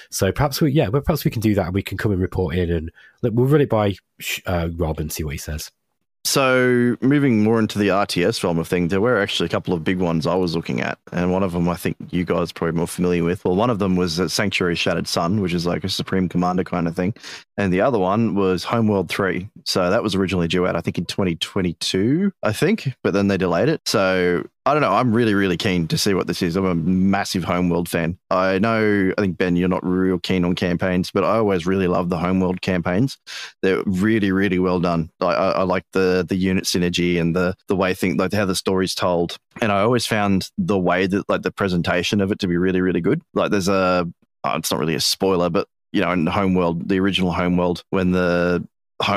[0.10, 2.56] So perhaps we yeah, perhaps we can do that and we can come and report
[2.56, 2.92] in and
[3.22, 3.96] look, we'll run it by
[4.46, 5.70] uh, Rob and see what he says.
[6.24, 9.84] So, moving more into the RTS realm of things, there were actually a couple of
[9.84, 12.54] big ones I was looking at, and one of them I think you guys are
[12.54, 13.44] probably more familiar with.
[13.44, 16.88] Well, one of them was Sanctuary Shattered Sun, which is like a Supreme Commander kind
[16.88, 17.16] of thing,
[17.58, 19.50] and the other one was Homeworld 3.
[19.66, 23.38] So that was originally due out, I think, in 2022, I think, but then they
[23.38, 23.82] delayed it.
[23.88, 24.94] So I don't know.
[24.94, 26.56] I'm really, really keen to see what this is.
[26.56, 28.20] I'm a massive Homeworld fan.
[28.30, 31.88] I know, I think, Ben, you're not real keen on campaigns, but I always really
[31.88, 33.18] love the Homeworld campaigns.
[33.64, 35.10] They're really, really well done.
[35.20, 38.46] I, I, I like the the unit synergy and the the way thing like how
[38.46, 39.38] the story's told.
[39.62, 42.82] And I always found the way that like the presentation of it to be really,
[42.82, 43.24] really good.
[43.34, 44.08] Like there's a,
[44.44, 48.12] oh, it's not really a spoiler, but you know, in Homeworld, the original Homeworld, when
[48.12, 48.64] the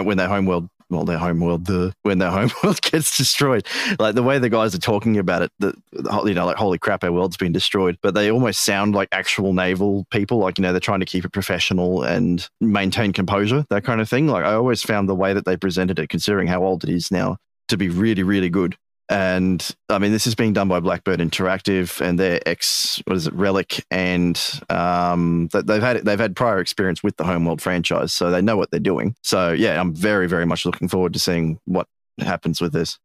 [0.03, 3.67] when that homeworld well, their homeworld, the when their homeworld gets destroyed,
[3.99, 7.05] like the way the guys are talking about it, that you know, like holy crap,
[7.05, 7.99] our world's been destroyed.
[8.03, 11.25] But they almost sound like actual naval people, like you know, they're trying to keep
[11.25, 14.29] it professional and maintain composure, that kind of thing.
[14.29, 17.11] Like I always found the way that they presented it, considering how old it is
[17.11, 18.77] now, to be really, really good.
[19.11, 23.27] And I mean, this is being done by Blackbird Interactive and their ex, what is
[23.27, 24.41] it, Relic, and
[24.71, 28.71] um, they've had they've had prior experience with the Homeworld franchise, so they know what
[28.71, 29.15] they're doing.
[29.23, 31.87] So yeah, I'm very very much looking forward to seeing what
[32.19, 32.99] happens with this.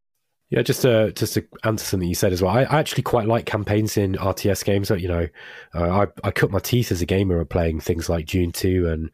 [0.50, 2.56] Yeah, just to just to answer something you said as well.
[2.56, 4.90] I, I actually quite like campaigns in RTS games.
[4.90, 5.28] You know,
[5.76, 9.12] uh, I I cut my teeth as a gamer playing things like Dune Two and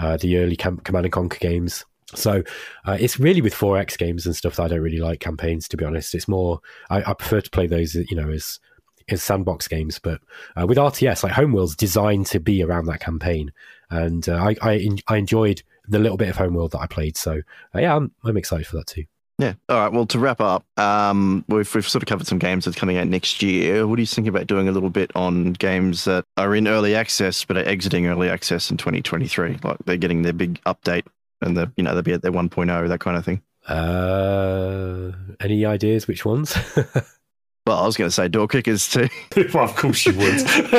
[0.00, 1.84] uh, the early Command and Conquer games.
[2.14, 2.42] So
[2.84, 5.68] uh, it's really with 4X games and stuff that I don't really like campaigns.
[5.68, 6.60] To be honest, it's more
[6.90, 8.60] I, I prefer to play those, you know, as
[9.08, 9.98] as sandbox games.
[9.98, 10.20] But
[10.60, 13.52] uh, with RTS, like Homeworld's designed to be around that campaign,
[13.90, 17.16] and uh, I, I, I enjoyed the little bit of Homeworld that I played.
[17.16, 17.40] So
[17.74, 19.04] uh, yeah, I'm I'm excited for that too.
[19.38, 19.54] Yeah.
[19.68, 19.92] All right.
[19.92, 23.08] Well, to wrap up, um, we've, we've sort of covered some games that's coming out
[23.08, 23.86] next year.
[23.88, 26.94] What do you think about doing a little bit on games that are in early
[26.94, 29.58] access but are exiting early access in 2023?
[29.64, 31.06] Like they're getting their big update
[31.42, 33.42] and the you know they'll be at their 1.0 that kind of thing.
[33.68, 36.56] Uh, any ideas which ones?
[37.66, 39.08] well, I was going to say door kickers two.
[39.54, 40.38] well, of course you would.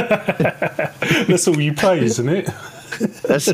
[1.28, 2.50] That's all you play, isn't it?
[3.28, 3.50] That's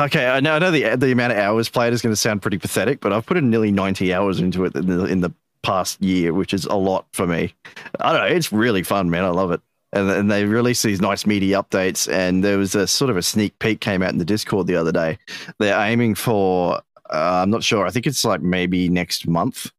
[0.00, 0.28] okay.
[0.28, 0.54] I know.
[0.54, 3.12] I know the the amount of hours played is going to sound pretty pathetic, but
[3.12, 5.32] I've put in nearly ninety hours into it in the, in the
[5.62, 7.54] past year, which is a lot for me.
[8.00, 8.36] I don't know.
[8.36, 9.24] It's really fun, man.
[9.24, 9.60] I love it
[9.92, 12.10] and, and they release these nice meaty updates.
[12.10, 14.76] And there was a sort of a sneak peek came out in the Discord the
[14.76, 15.18] other day.
[15.58, 16.76] They're aiming for,
[17.10, 19.70] uh, I'm not sure, I think it's like maybe next month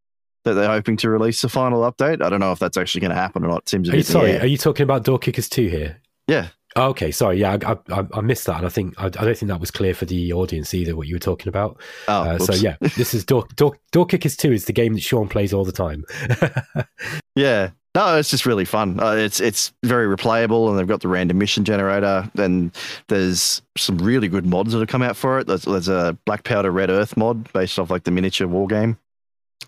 [0.43, 2.21] that they're hoping to release the final update.
[2.21, 3.63] I don't know if that's actually going to happen or not.
[3.63, 6.01] It seems are you, sorry, are you talking about Door Kickers 2 here?
[6.27, 6.49] Yeah.
[6.75, 7.39] Oh, okay, sorry.
[7.39, 9.69] Yeah, I, I, I, missed that, and I think I, I, don't think that was
[9.69, 10.95] clear for the audience either.
[10.95, 11.79] What you were talking about.
[12.07, 15.01] Oh, uh, so yeah, this is Door, Door, Door Kickers Two is the game that
[15.01, 16.03] Shaun plays all the time.
[17.35, 18.99] yeah, no, it's just really fun.
[18.99, 22.29] Uh, it's it's very replayable, and they've got the random mission generator.
[22.35, 22.71] And
[23.07, 25.47] there's some really good mods that have come out for it.
[25.47, 28.97] There's, there's a Black Powder Red Earth mod based off like the miniature war game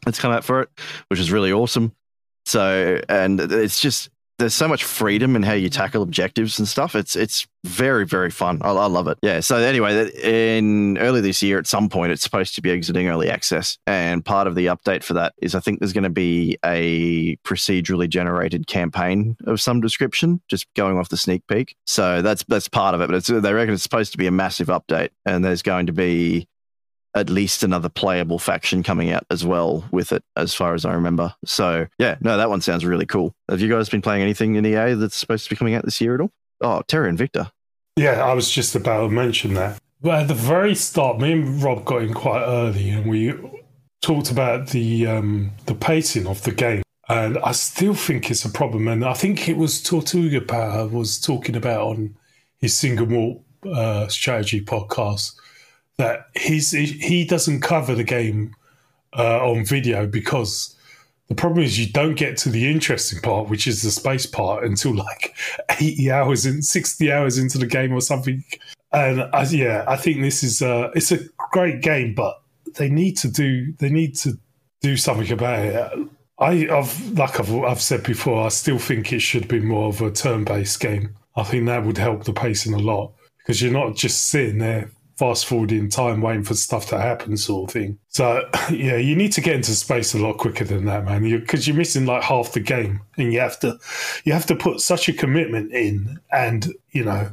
[0.05, 0.69] that's come out for it,
[1.09, 1.93] which is really awesome.
[2.45, 6.95] So, and it's just there's so much freedom in how you tackle objectives and stuff.
[6.95, 8.59] It's it's very very fun.
[8.61, 9.17] I, I, love it.
[9.21, 9.39] Yeah.
[9.39, 13.29] So anyway, in early this year, at some point, it's supposed to be exiting early
[13.29, 16.57] access, and part of the update for that is I think there's going to be
[16.65, 21.75] a procedurally generated campaign of some description, just going off the sneak peek.
[21.85, 23.09] So that's that's part of it.
[23.09, 26.47] But they reckon it's supposed to be a massive update, and there's going to be
[27.15, 30.93] at least another playable faction coming out as well with it, as far as I
[30.93, 31.33] remember.
[31.45, 33.33] So yeah, no, that one sounds really cool.
[33.49, 36.01] Have you guys been playing anything in EA that's supposed to be coming out this
[36.01, 36.31] year at all?
[36.61, 37.51] Oh, Terra Invicta.
[37.95, 39.79] Yeah, I was just about to mention that.
[40.01, 43.33] But at the very start, me and Rob got in quite early, and we
[44.01, 46.83] talked about the um, the pacing of the game.
[47.07, 48.87] And I still think it's a problem.
[48.87, 52.15] And I think it was Tortuga Power was talking about on
[52.57, 53.41] his single malt
[53.71, 55.35] uh, strategy podcast
[55.97, 58.55] that he's he doesn't cover the game
[59.17, 60.75] uh, on video because
[61.27, 64.63] the problem is you don't get to the interesting part, which is the space part,
[64.63, 65.35] until like
[65.79, 68.43] eighty hours and sixty hours into the game or something.
[68.91, 71.19] And I, yeah, I think this is a, it's a
[71.51, 72.41] great game, but
[72.75, 74.37] they need to do they need to
[74.81, 76.09] do something about it.
[76.37, 80.01] I, have like I've, I've said before, I still think it should be more of
[80.01, 81.15] a turn-based game.
[81.37, 84.91] I think that would help the pacing a lot because you're not just sitting there
[85.15, 87.97] fast forwarding time, waiting for stuff to happen, sort of thing.
[88.09, 91.23] So yeah, you need to get into space a lot quicker than that, man.
[91.23, 93.77] Because you, you're missing like half the game, and you have to
[94.23, 97.31] you have to put such a commitment in, and you know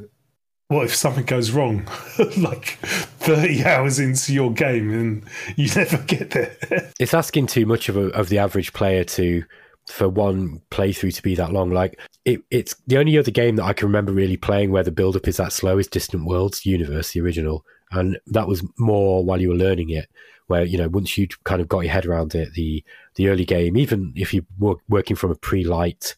[0.69, 1.87] what if something goes wrong
[2.39, 5.23] like 30 hours into your game and
[5.57, 6.57] you never get there
[6.99, 9.45] it's asking too much of a, of the average player to
[9.89, 13.65] for one playthrough to be that long like it, it's the only other game that
[13.65, 16.65] i can remember really playing where the build up is that slow is distant worlds
[16.65, 20.09] universe the original and that was more while you were learning it
[20.47, 22.83] where you know once you kind of got your head around it the
[23.17, 26.15] the early game even if you were working from a pre-light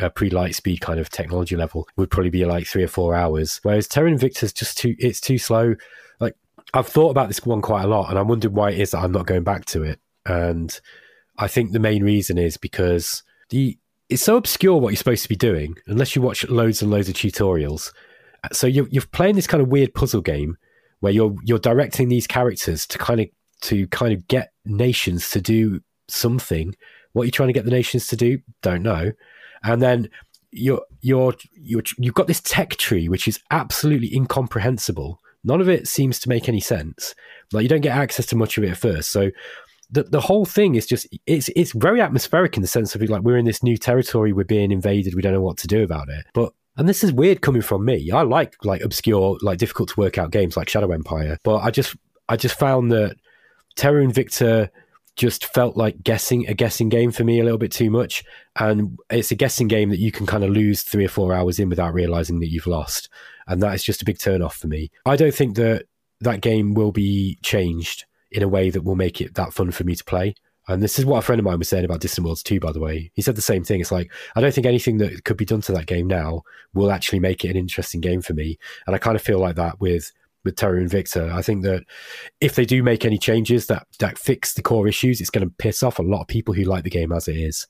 [0.00, 3.60] uh, pre-light speed kind of technology level would probably be like three or four hours.
[3.62, 5.74] Whereas Terra Invicta's just too it's too slow.
[6.20, 6.36] Like
[6.74, 8.98] I've thought about this one quite a lot, and I wondered why it is that
[8.98, 10.00] I'm not going back to it.
[10.26, 10.78] And
[11.40, 13.78] I think the main reason is because the
[14.08, 17.08] it's so obscure what you're supposed to be doing unless you watch loads and loads
[17.08, 17.92] of tutorials.
[18.52, 20.56] So you're you're playing this kind of weird puzzle game
[21.00, 23.28] where you're you're directing these characters to kind of
[23.62, 26.74] to kind of get nations to do something.
[27.12, 29.12] What you're trying to get the nations to do, don't know
[29.62, 30.08] and then
[30.50, 35.20] you're you're you're you've got this tech tree which is absolutely incomprehensible.
[35.44, 37.14] None of it seems to make any sense.
[37.52, 39.30] Like you don't get access to much of it at first, so
[39.90, 43.22] the the whole thing is just it's it's very atmospheric in the sense of like
[43.22, 46.08] we're in this new territory, we're being invaded, we don't know what to do about
[46.08, 46.26] it.
[46.32, 48.10] But and this is weird coming from me.
[48.10, 51.70] I like like obscure, like difficult to work out games like Shadow Empire, but I
[51.70, 51.96] just
[52.28, 53.16] I just found that
[53.76, 54.70] Terra Invicta
[55.16, 58.24] just felt like guessing a guessing game for me a little bit too much.
[58.58, 61.58] And it's a guessing game that you can kind of lose three or four hours
[61.58, 63.08] in without realizing that you've lost.
[63.46, 64.90] And that is just a big turn off for me.
[65.04, 65.86] I don't think that
[66.20, 69.84] that game will be changed in a way that will make it that fun for
[69.84, 70.34] me to play.
[70.68, 72.70] And this is what a friend of mine was saying about Distant Worlds 2, by
[72.70, 73.10] the way.
[73.14, 73.80] He said the same thing.
[73.80, 76.42] It's like, I don't think anything that could be done to that game now
[76.74, 78.58] will actually make it an interesting game for me.
[78.86, 80.12] And I kind of feel like that with
[80.44, 81.30] with Terra Invicta.
[81.32, 81.82] I think that
[82.40, 85.54] if they do make any changes that that fix the core issues, it's going to
[85.58, 87.66] piss off a lot of people who like the game as it is.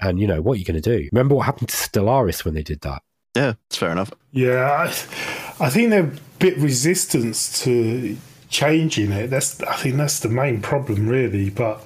[0.00, 1.08] And you know what are you going to do?
[1.12, 3.02] Remember what happened to Stellaris when they did that?
[3.36, 4.12] Yeah, it's fair enough.
[4.32, 8.16] Yeah, I, I think they're a bit resistance to
[8.50, 9.28] changing it.
[9.28, 11.50] That's I think that's the main problem, really.
[11.50, 11.82] But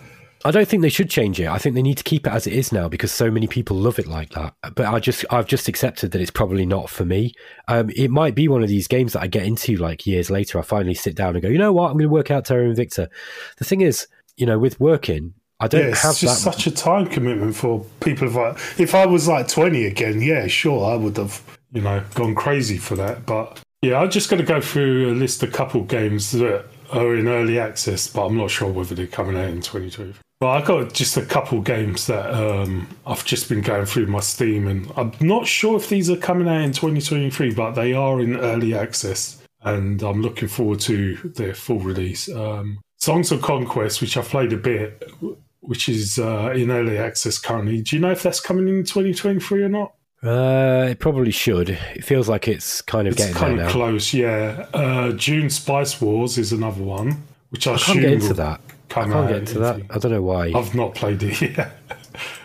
[0.47, 1.47] I don't think they should change it.
[1.47, 3.77] I think they need to keep it as it is now because so many people
[3.77, 4.55] love it like that.
[4.75, 7.33] But I just I've just accepted that it's probably not for me.
[7.69, 10.59] Um, it might be one of these games that I get into like years later.
[10.59, 12.67] I finally sit down and go, you know what, I'm going to work out Terra
[12.69, 13.09] Invicta.
[13.57, 14.07] The thing is,
[14.37, 16.53] you know, with working, I don't yeah, it's have just that.
[16.53, 18.29] such a time commitment for people.
[18.29, 21.43] If I, if I was like 20 again, yeah, sure, I would have,
[21.73, 23.25] you know, gone crazy for that.
[23.25, 27.15] But yeah, I'm just going to go through a list of couple games that are
[27.15, 30.15] in early access, but I'm not sure whether they're coming out in 2020.
[30.41, 34.21] Well, I got just a couple games that um, I've just been going through my
[34.21, 38.21] Steam, and I'm not sure if these are coming out in 2023, but they are
[38.21, 42.29] in early access, and I'm looking forward to their full release.
[42.31, 45.13] Um, Songs of Conquest, which I've played a bit,
[45.61, 47.83] which is uh, in early access currently.
[47.83, 49.93] Do you know if that's coming in 2023 or not?
[50.25, 51.69] Uh, it probably should.
[51.71, 53.71] It feels like it's kind of It's getting kind of now.
[53.73, 54.67] close, yeah.
[54.73, 58.61] Uh, Dune Spice Wars is another one, which I, I can't get into that.
[58.91, 59.79] I can't get into that.
[59.79, 60.53] you- I don't know why.
[60.55, 61.77] I've not played it yet.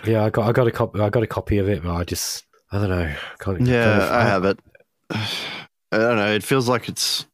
[0.03, 0.99] Yeah, I got I got a copy.
[0.99, 3.13] I got a copy of it, but I just I don't know.
[3.37, 4.59] Can't, Yeah, can't- I have it.
[5.11, 6.33] I don't know.
[6.33, 7.27] It feels like it's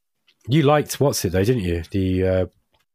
[0.50, 1.84] You liked what's it though, didn't you?
[1.92, 2.46] The uh,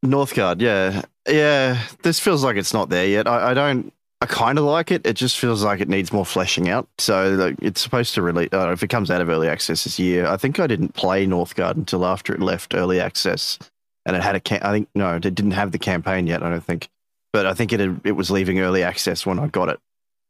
[0.04, 0.60] Northgard.
[0.60, 1.80] Yeah, yeah.
[2.02, 3.26] This feels like it's not there yet.
[3.26, 3.94] I, I don't.
[4.22, 5.06] I kind of like it.
[5.06, 6.86] It just feels like it needs more fleshing out.
[6.98, 8.50] So like, it's supposed to release.
[8.52, 11.26] Uh, if it comes out of early access this year, I think I didn't play
[11.26, 13.58] Northgard until after it left early access,
[14.04, 14.40] and it had a.
[14.40, 16.42] Ca- I think no, it didn't have the campaign yet.
[16.42, 16.88] I don't think,
[17.32, 19.80] but I think it had, it was leaving early access when I got it.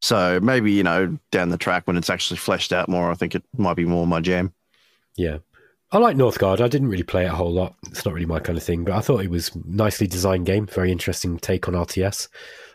[0.02, 3.34] So maybe you know down the track when it's actually fleshed out more, I think
[3.34, 4.52] it might be more my jam.
[5.16, 5.38] yeah,
[5.90, 6.60] I like Northgard.
[6.60, 7.74] I didn't really play it a whole lot.
[7.88, 10.66] It's not really my kind of thing, but I thought it was nicely designed game.
[10.66, 12.28] Very interesting take on RTS.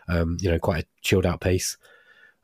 [0.08, 1.76] Um, you know, quite a chilled out pace.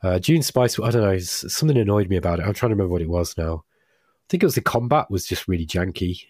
[0.03, 0.79] Uh, Dune Spice.
[0.79, 1.19] I don't know.
[1.19, 2.43] Something annoyed me about it.
[2.43, 3.65] I'm trying to remember what it was now.
[3.65, 6.25] I think it was the combat was just really janky.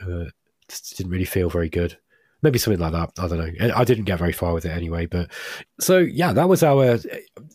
[0.00, 0.26] Uh,
[0.68, 1.96] just didn't really feel very good.
[2.42, 3.12] Maybe something like that.
[3.18, 3.74] I don't know.
[3.74, 5.06] I didn't get very far with it anyway.
[5.06, 5.30] But
[5.80, 6.98] so yeah, that was our uh,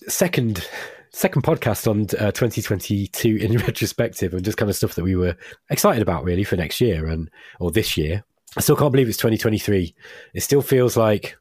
[0.07, 0.67] second
[1.13, 5.35] second podcast on uh, 2022 in retrospective and just kind of stuff that we were
[5.69, 7.29] excited about really for next year and
[7.59, 8.23] or this year.
[8.57, 9.95] I still can't believe it's 2023.
[10.33, 11.37] It still feels like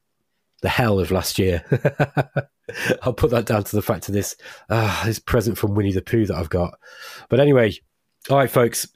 [0.63, 1.65] the hell of last year.
[3.03, 4.37] I'll put that down to the fact of this
[4.69, 6.79] uh, this present from Winnie the Pooh that I've got.
[7.29, 7.73] But anyway,
[8.29, 8.89] all right, folks.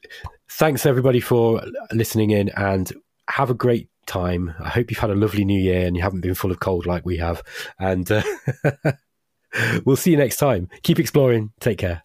[0.51, 1.63] Thanks everybody for
[1.93, 2.93] listening in and
[3.29, 4.55] have a great time.
[4.61, 6.87] I hope you've had a lovely new year and you haven't been full of cold
[6.87, 7.43] like we have.
[7.79, 8.23] And uh,
[9.85, 10.69] we'll see you next time.
[10.83, 11.53] Keep exploring.
[11.61, 12.05] Take care.